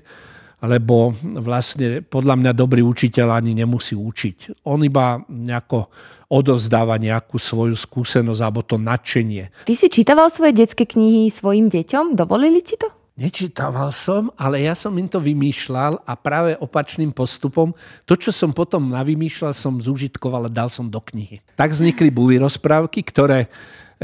lebo 0.63 1.11
vlastne 1.43 2.07
podľa 2.07 2.39
mňa 2.39 2.53
dobrý 2.55 2.87
učiteľ 2.87 3.43
ani 3.43 3.59
nemusí 3.59 3.99
učiť. 3.99 4.63
On 4.71 4.79
iba 4.81 5.19
nejako 5.27 5.91
odozdáva 6.33 6.97
nejakú 6.97 7.37
svoju 7.37 7.77
skúsenosť 7.77 8.41
alebo 8.41 8.65
to 8.65 8.81
nadšenie. 8.81 9.69
Ty 9.69 9.75
si 9.77 9.91
čítaval 9.93 10.33
svoje 10.33 10.57
detské 10.57 10.89
knihy 10.89 11.29
svojim 11.29 11.69
deťom? 11.69 12.17
Dovolili 12.17 12.65
ti 12.65 12.81
to? 12.81 12.89
Nečítaval 13.13 13.93
som, 13.93 14.33
ale 14.41 14.65
ja 14.65 14.73
som 14.73 14.97
im 14.97 15.05
to 15.05 15.21
vymýšľal 15.21 16.01
a 16.09 16.13
práve 16.17 16.57
opačným 16.57 17.13
postupom 17.13 17.77
to, 18.09 18.17
čo 18.17 18.33
som 18.33 18.57
potom 18.57 18.89
navymýšľal, 18.89 19.53
som 19.53 19.77
zúžitkoval 19.77 20.49
a 20.49 20.55
dal 20.55 20.73
som 20.73 20.89
do 20.89 20.97
knihy. 20.97 21.45
Tak 21.53 21.77
vznikli 21.77 22.09
buvy 22.09 22.41
rozprávky, 22.41 23.05
ktoré 23.05 23.53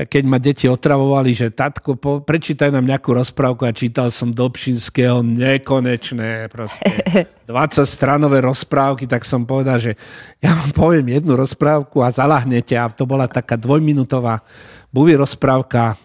keď 0.06 0.22
ma 0.28 0.38
deti 0.38 0.70
otravovali, 0.70 1.34
že 1.34 1.50
tatko, 1.50 1.98
po, 1.98 2.22
prečítaj 2.22 2.70
nám 2.70 2.86
nejakú 2.86 3.10
rozprávku. 3.16 3.66
A 3.66 3.74
čítal 3.74 4.12
som 4.14 4.30
Dobšinského 4.30 5.24
nekonečné 5.24 6.46
proste. 6.52 6.92
20 7.48 7.82
stranové 7.88 8.44
rozprávky, 8.44 9.08
tak 9.08 9.24
som 9.24 9.48
povedal, 9.48 9.80
že 9.80 9.92
ja 10.38 10.52
vám 10.52 10.70
poviem 10.76 11.16
jednu 11.18 11.34
rozprávku 11.34 12.04
a 12.04 12.12
zalahnete. 12.12 12.76
A 12.76 12.92
to 12.92 13.08
bola 13.08 13.26
taká 13.26 13.56
dvojminútová 13.56 14.44
buvy 14.92 15.16
rozprávka 15.16 15.96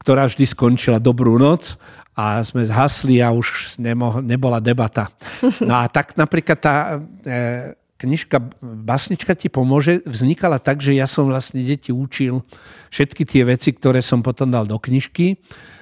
ktorá 0.00 0.24
vždy 0.24 0.44
skončila 0.48 0.96
dobrú 0.96 1.36
noc 1.36 1.76
a 2.16 2.40
sme 2.40 2.64
zhasli 2.64 3.20
a 3.20 3.32
už 3.32 3.76
nemo, 3.76 4.24
nebola 4.24 4.58
debata. 4.58 5.08
No 5.68 5.76
a 5.76 5.86
tak 5.92 6.16
napríklad 6.16 6.58
tá 6.58 6.96
e, 6.96 7.76
knižka 8.00 8.40
Basnička 8.64 9.36
ti 9.36 9.52
pomôže 9.52 10.00
vznikala 10.08 10.56
tak, 10.56 10.80
že 10.80 10.96
ja 10.96 11.04
som 11.04 11.28
vlastne 11.28 11.60
deti 11.60 11.92
učil 11.92 12.40
všetky 12.88 13.28
tie 13.28 13.44
veci, 13.44 13.76
ktoré 13.76 14.00
som 14.00 14.24
potom 14.24 14.48
dal 14.48 14.64
do 14.64 14.80
knižky 14.80 15.36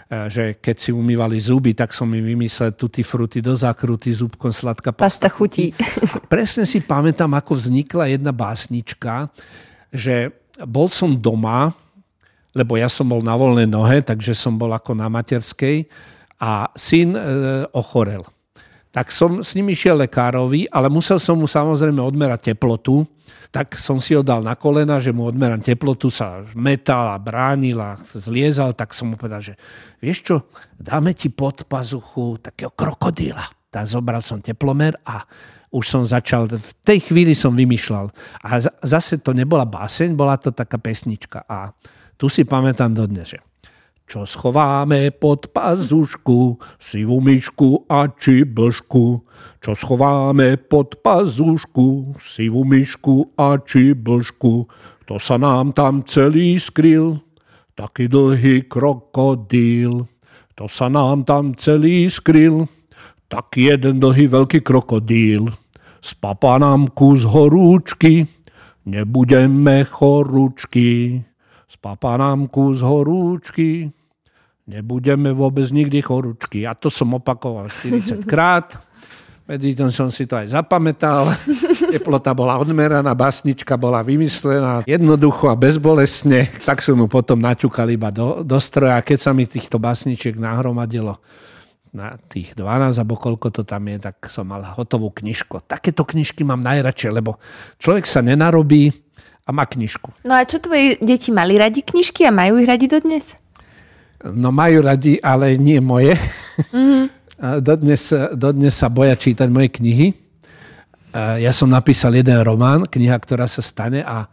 E, 0.08 0.32
že 0.32 0.44
keď 0.56 0.76
si 0.80 0.90
umývali 0.90 1.36
zuby, 1.36 1.76
tak 1.76 1.92
som 1.92 2.08
mi 2.08 2.24
vymyslel 2.24 2.72
tutti 2.72 3.04
fruty 3.04 3.44
do 3.44 3.52
zákruty, 3.52 4.08
zubkom 4.08 4.48
sladká 4.48 4.96
pasta, 4.96 5.28
pasta 5.28 5.28
chutí. 5.28 5.76
A 5.76 6.16
presne 6.32 6.64
si 6.64 6.80
pamätám, 6.80 7.28
ako 7.36 7.52
vznikla 7.52 8.08
jedna 8.08 8.32
básnička, 8.32 9.28
že 9.92 10.32
bol 10.64 10.88
som 10.88 11.12
doma, 11.12 11.76
lebo 12.56 12.80
ja 12.80 12.88
som 12.88 13.04
bol 13.04 13.20
na 13.20 13.36
voľnej 13.36 13.68
nohe, 13.68 14.00
takže 14.00 14.32
som 14.32 14.56
bol 14.56 14.72
ako 14.72 14.96
na 14.96 15.12
materskej 15.12 15.84
a 16.40 16.72
syn 16.72 17.12
e, 17.12 17.20
ochorel. 17.76 18.24
Tak 18.98 19.14
som 19.14 19.46
s 19.46 19.54
ním 19.54 19.70
išiel 19.70 19.94
lekárovi, 19.94 20.66
ale 20.74 20.90
musel 20.90 21.22
som 21.22 21.38
mu 21.38 21.46
samozrejme 21.46 22.02
odmerať 22.02 22.50
teplotu, 22.50 23.06
tak 23.54 23.78
som 23.78 24.02
si 24.02 24.18
ho 24.18 24.26
dal 24.26 24.42
na 24.42 24.58
kolena, 24.58 24.98
že 24.98 25.14
mu 25.14 25.22
odmerám 25.22 25.62
teplotu, 25.62 26.10
sa 26.10 26.42
metal 26.58 27.14
a 27.14 27.22
bránil 27.22 27.78
a 27.78 27.94
zliezal, 27.94 28.74
tak 28.74 28.90
som 28.90 29.14
mu 29.14 29.14
povedal, 29.14 29.38
že 29.38 29.54
vieš 30.02 30.18
čo, 30.26 30.36
dáme 30.74 31.14
ti 31.14 31.30
pod 31.30 31.70
pazuchu 31.70 32.42
takého 32.42 32.74
krokodíla. 32.74 33.70
Tak 33.70 33.86
zobral 33.86 34.18
som 34.18 34.42
teplomer 34.42 34.98
a 35.06 35.22
už 35.70 35.84
som 35.86 36.02
začal, 36.02 36.50
v 36.50 36.72
tej 36.82 36.98
chvíli 37.06 37.38
som 37.38 37.54
vymýšľal. 37.54 38.10
A 38.50 38.58
zase 38.82 39.22
to 39.22 39.30
nebola 39.30 39.62
báseň, 39.62 40.18
bola 40.18 40.34
to 40.42 40.50
taká 40.50 40.74
pesnička. 40.74 41.46
A 41.46 41.70
tu 42.18 42.26
si 42.26 42.42
pamätám 42.42 42.90
dodnes, 42.90 43.30
že 43.30 43.38
čo 44.08 44.24
schováme 44.24 45.12
pod 45.12 45.52
pazušku, 45.52 46.56
sivú 46.80 47.20
myšku 47.20 47.84
a 47.92 48.08
čiblšku. 48.08 49.06
Čo 49.60 49.72
schováme 49.76 50.56
pod 50.56 51.04
pazušku, 51.04 52.16
sivú 52.16 52.64
myšku 52.64 53.36
a 53.36 53.60
čiblšku. 53.60 54.54
To 55.04 55.14
sa 55.20 55.36
nám 55.36 55.76
tam 55.76 56.08
celý 56.08 56.56
skryl, 56.56 57.20
taký 57.76 58.08
dlhý 58.08 58.64
krokodíl. 58.64 60.08
To 60.56 60.64
sa 60.72 60.88
nám 60.88 61.28
tam 61.28 61.52
celý 61.52 62.08
skryl, 62.08 62.64
taký 63.28 63.76
jeden 63.76 64.00
dlhý 64.00 64.24
veľký 64.24 64.64
krokodíl. 64.64 65.52
Spapa 66.00 66.56
nám 66.56 66.96
kus 66.96 67.28
horúčky, 67.28 68.24
nebudeme 68.88 69.84
chorúčky. 69.84 71.20
Spapa 71.68 72.16
nám 72.16 72.48
kus 72.48 72.80
horúčky, 72.80 73.92
nebudeme 74.68 75.32
vôbec 75.32 75.64
nikdy 75.72 76.04
chorúčky. 76.04 76.68
A 76.68 76.76
to 76.76 76.92
som 76.92 77.16
opakoval 77.16 77.72
40 77.72 78.28
krát. 78.28 78.76
Medzi 79.48 79.72
tým 79.72 79.88
som 79.88 80.12
si 80.12 80.28
to 80.28 80.36
aj 80.36 80.52
zapamätal. 80.52 81.32
Teplota 81.96 82.36
bola 82.36 82.60
odmeraná, 82.60 83.16
basnička 83.16 83.80
bola 83.80 84.04
vymyslená 84.04 84.84
jednoducho 84.84 85.48
a 85.48 85.56
bezbolestne. 85.56 86.52
Tak 86.68 86.84
som 86.84 87.00
mu 87.00 87.08
potom 87.08 87.40
naťukal 87.40 87.88
iba 87.88 88.12
do, 88.12 88.44
do 88.44 88.60
stroja. 88.60 89.00
Keď 89.00 89.18
sa 89.18 89.32
mi 89.32 89.48
týchto 89.48 89.80
basničiek 89.80 90.36
nahromadilo 90.36 91.16
na 91.96 92.20
tých 92.28 92.52
12, 92.52 93.00
alebo 93.00 93.16
koľko 93.16 93.48
to 93.48 93.62
tam 93.64 93.88
je, 93.88 93.96
tak 93.96 94.28
som 94.28 94.44
mal 94.44 94.60
hotovú 94.76 95.08
knižku. 95.08 95.64
Takéto 95.64 96.04
knižky 96.04 96.44
mám 96.44 96.60
najradšej, 96.60 97.10
lebo 97.16 97.40
človek 97.80 98.04
sa 98.04 98.20
nenarobí 98.20 98.92
a 99.48 99.50
má 99.56 99.64
knižku. 99.64 100.28
No 100.28 100.36
a 100.36 100.44
čo 100.44 100.60
tvoje 100.60 101.00
deti 101.00 101.32
mali 101.32 101.56
radi 101.56 101.80
knižky 101.80 102.28
a 102.28 102.36
majú 102.36 102.60
ich 102.60 102.68
radi 102.68 102.84
dodnes? 102.84 103.32
No 104.26 104.50
majú 104.50 104.82
radi, 104.82 105.22
ale 105.22 105.54
nie 105.58 105.78
moje. 105.78 106.14
Mm-hmm. 106.58 107.62
dodnes, 107.62 108.10
dodnes 108.34 108.74
sa 108.74 108.90
boja 108.90 109.14
čítať 109.14 109.46
moje 109.46 109.70
knihy. 109.78 110.10
Ja 111.14 111.54
som 111.54 111.70
napísal 111.70 112.18
jeden 112.18 112.34
román, 112.42 112.82
kniha, 112.90 113.14
ktorá 113.14 113.46
sa 113.46 113.62
stane 113.62 114.02
a 114.02 114.26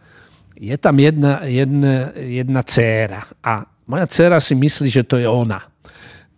je 0.58 0.74
tam 0.82 0.98
jedna, 0.98 1.45
jedna, 1.45 2.10
jedna 2.17 2.65
dcéra. 2.65 3.30
A 3.45 3.62
moja 3.86 4.10
dcéra 4.10 4.41
si 4.41 4.58
myslí, 4.58 4.89
že 4.89 5.06
to 5.06 5.21
je 5.21 5.30
ona. 5.30 5.62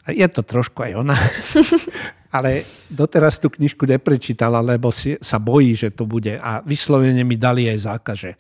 A 0.04 0.12
je 0.12 0.28
to 0.28 0.44
trošku 0.44 0.84
aj 0.84 0.92
ona. 1.08 1.16
ale 2.38 2.68
doteraz 2.92 3.40
tú 3.40 3.48
knižku 3.48 3.88
neprečítala, 3.88 4.60
lebo 4.60 4.92
si, 4.92 5.16
sa 5.24 5.40
bojí, 5.40 5.72
že 5.72 5.96
to 5.96 6.04
bude. 6.04 6.36
A 6.36 6.60
vyslovene 6.68 7.24
mi 7.24 7.40
dali 7.40 7.72
aj 7.72 7.80
zákaz, 7.96 8.16
že 8.20 8.32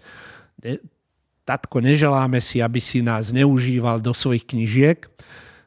tatko, 1.47 1.79
neželáme 1.79 2.43
si, 2.43 2.59
aby 2.59 2.83
si 2.83 2.99
nás 2.99 3.31
neužíval 3.31 4.03
do 4.03 4.11
svojich 4.11 4.43
knižiek, 4.43 5.07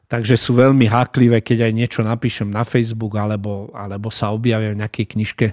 takže 0.05 0.37
sú 0.37 0.53
veľmi 0.53 0.85
háklivé, 0.85 1.41
keď 1.41 1.65
aj 1.65 1.73
niečo 1.73 2.01
napíšem 2.05 2.53
na 2.53 2.61
Facebook 2.61 3.17
alebo, 3.17 3.73
alebo 3.73 4.13
sa 4.13 4.29
objavia 4.29 4.69
v 4.69 4.85
nejakej 4.85 5.05
knižke. 5.17 5.47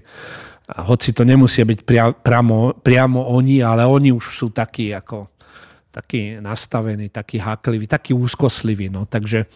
A 0.68 0.84
hoci 0.84 1.16
to 1.16 1.24
nemusia 1.24 1.64
byť 1.64 1.80
pria, 1.80 2.12
priamo, 2.12 2.76
priamo 2.76 3.32
oni, 3.32 3.64
ale 3.64 3.88
oni 3.88 4.12
už 4.12 4.36
sú 4.36 4.52
takí 4.52 4.92
ako 4.92 5.32
takí 5.88 6.38
nastavení, 6.38 7.08
takí 7.08 7.40
hákliví, 7.40 7.88
takí 7.88 8.12
úzkosliví. 8.14 8.92
No. 8.92 9.08
Takže 9.08 9.50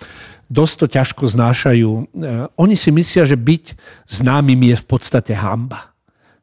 dosť 0.50 0.74
to 0.74 0.86
ťažko 0.90 1.24
znášajú. 1.28 1.90
E, 1.92 2.02
oni 2.58 2.74
si 2.74 2.90
myslia, 2.90 3.22
že 3.22 3.38
byť 3.38 3.78
známym 4.08 4.74
je 4.74 4.76
v 4.80 4.86
podstate 4.88 5.36
hamba. 5.36 5.91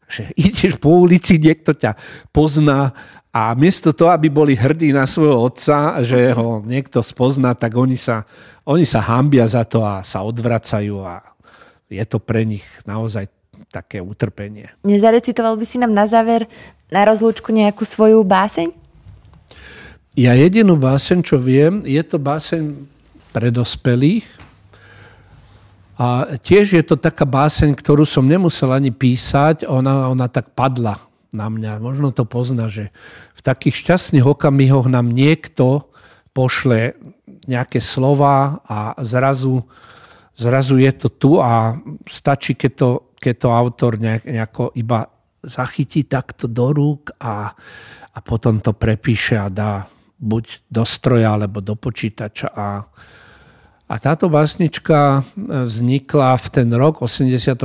Že 0.09 0.23
ideš 0.35 0.73
po 0.81 1.05
ulici, 1.05 1.37
niekto 1.37 1.77
ťa 1.77 1.93
pozná 2.33 2.91
a 3.29 3.53
miesto 3.53 3.93
toho, 3.93 4.09
aby 4.09 4.25
boli 4.27 4.57
hrdí 4.57 4.89
na 4.89 5.05
svojho 5.05 5.37
otca, 5.37 6.01
že 6.01 6.33
ho 6.33 6.65
niekto 6.65 7.05
spozná, 7.05 7.53
tak 7.53 7.77
oni 7.77 7.93
sa, 7.93 8.25
oni 8.65 8.89
sa 8.89 9.05
hambia 9.05 9.45
za 9.45 9.61
to 9.69 9.85
a 9.85 10.01
sa 10.01 10.25
odvracajú 10.25 11.05
a 11.05 11.21
je 11.89 12.01
to 12.09 12.17
pre 12.17 12.41
nich 12.41 12.65
naozaj 12.89 13.29
také 13.69 14.01
utrpenie. 14.01 14.73
Nezarecitoval 14.81 15.53
by 15.61 15.65
si 15.65 15.77
nám 15.77 15.93
na 15.93 16.09
záver 16.09 16.49
na 16.89 17.05
rozlúčku 17.05 17.53
nejakú 17.53 17.85
svoju 17.85 18.25
báseň? 18.25 18.73
Ja 20.17 20.33
jedinú 20.33 20.73
báseň, 20.73 21.21
čo 21.21 21.37
viem, 21.37 21.85
je 21.85 22.01
to 22.01 22.17
báseň 22.17 22.73
pre 23.29 23.53
dospelých. 23.53 24.25
A 25.99 26.39
tiež 26.39 26.79
je 26.79 26.83
to 26.83 26.95
taká 26.95 27.27
báseň, 27.27 27.75
ktorú 27.75 28.07
som 28.07 28.23
nemusel 28.23 28.71
ani 28.71 28.87
písať, 28.87 29.67
ona, 29.67 30.07
ona 30.07 30.31
tak 30.31 30.55
padla 30.55 30.95
na 31.35 31.51
mňa. 31.51 31.83
Možno 31.83 32.15
to 32.15 32.23
pozná, 32.23 32.71
že 32.71 32.95
v 33.35 33.41
takých 33.43 33.83
šťastných 33.83 34.23
okamihoch 34.23 34.87
nám 34.87 35.11
niekto 35.11 35.91
pošle 36.31 36.95
nejaké 37.51 37.83
slova 37.83 38.63
a 38.63 38.95
zrazu, 39.03 39.67
zrazu 40.39 40.79
je 40.79 40.91
to 40.95 41.07
tu 41.11 41.31
a 41.43 41.75
stačí, 42.07 42.55
keď 42.55 42.71
to, 42.79 42.89
keď 43.19 43.35
to 43.35 43.49
autor 43.51 43.99
nejako 43.99 44.71
iba 44.79 45.03
zachytí 45.43 46.07
takto 46.07 46.47
do 46.47 46.71
rúk 46.71 47.11
a, 47.19 47.51
a 48.15 48.19
potom 48.23 48.63
to 48.63 48.71
prepíše 48.71 49.35
a 49.35 49.51
dá 49.51 49.83
buď 50.15 50.67
do 50.71 50.83
stroja 50.87 51.35
alebo 51.35 51.59
do 51.59 51.75
počítača. 51.75 52.47
A, 52.55 52.87
a 53.89 53.95
táto 53.97 54.29
básnička 54.29 55.25
vznikla 55.65 56.37
v 56.37 56.47
ten 56.53 56.69
rok 56.77 57.01
86. 57.01 57.57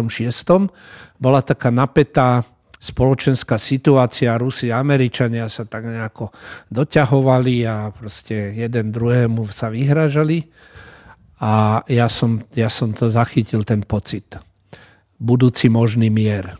Bola 1.20 1.44
taká 1.44 1.68
napätá 1.68 2.48
spoločenská 2.80 3.60
situácia, 3.60 4.36
Rusi 4.40 4.72
a 4.72 4.80
Američania 4.80 5.44
sa 5.52 5.68
tak 5.68 5.84
nejako 5.84 6.32
doťahovali 6.72 7.68
a 7.68 7.92
proste 7.92 8.56
jeden 8.56 8.88
druhému 8.88 9.44
sa 9.52 9.68
vyhražali. 9.68 10.48
A 11.44 11.84
ja 11.92 12.08
som, 12.08 12.40
ja 12.56 12.72
som 12.72 12.96
to 12.96 13.12
zachytil, 13.12 13.60
ten 13.60 13.84
pocit. 13.84 14.40
Budúci 15.20 15.68
možný 15.68 16.08
mier. 16.08 16.56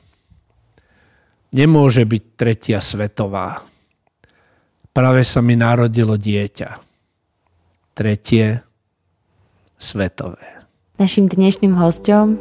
Nemôže 1.57 2.05
byť 2.05 2.25
tretia 2.37 2.85
svetová. 2.85 3.65
Práve 4.93 5.25
sa 5.25 5.41
mi 5.41 5.57
narodilo 5.57 6.21
dieťa. 6.21 6.69
Tretie 7.97 8.74
svetové. 9.85 10.41
Našim 10.97 11.29
dnešným 11.29 11.77
hostom 11.77 12.41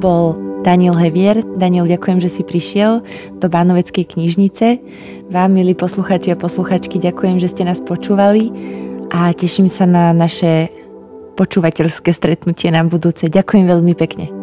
bol 0.00 0.38
Daniel 0.64 0.96
Hevier. 0.96 1.44
Daniel, 1.60 1.84
ďakujem, 1.84 2.18
že 2.24 2.30
si 2.30 2.42
prišiel 2.46 3.04
do 3.36 3.46
Bánoveckej 3.46 4.16
knižnice. 4.16 4.80
Vám, 5.28 5.52
milí 5.52 5.76
posluchači 5.76 6.32
a 6.32 6.40
posluchačky, 6.40 6.96
ďakujem, 6.96 7.36
že 7.36 7.52
ste 7.52 7.68
nás 7.68 7.84
počúvali 7.84 8.48
a 9.12 9.34
teším 9.36 9.68
sa 9.68 9.84
na 9.84 10.16
naše 10.16 10.72
počúvateľské 11.36 12.10
stretnutie 12.10 12.72
na 12.72 12.82
budúce. 12.82 13.30
Ďakujem 13.30 13.64
veľmi 13.68 13.94
pekne. 13.94 14.37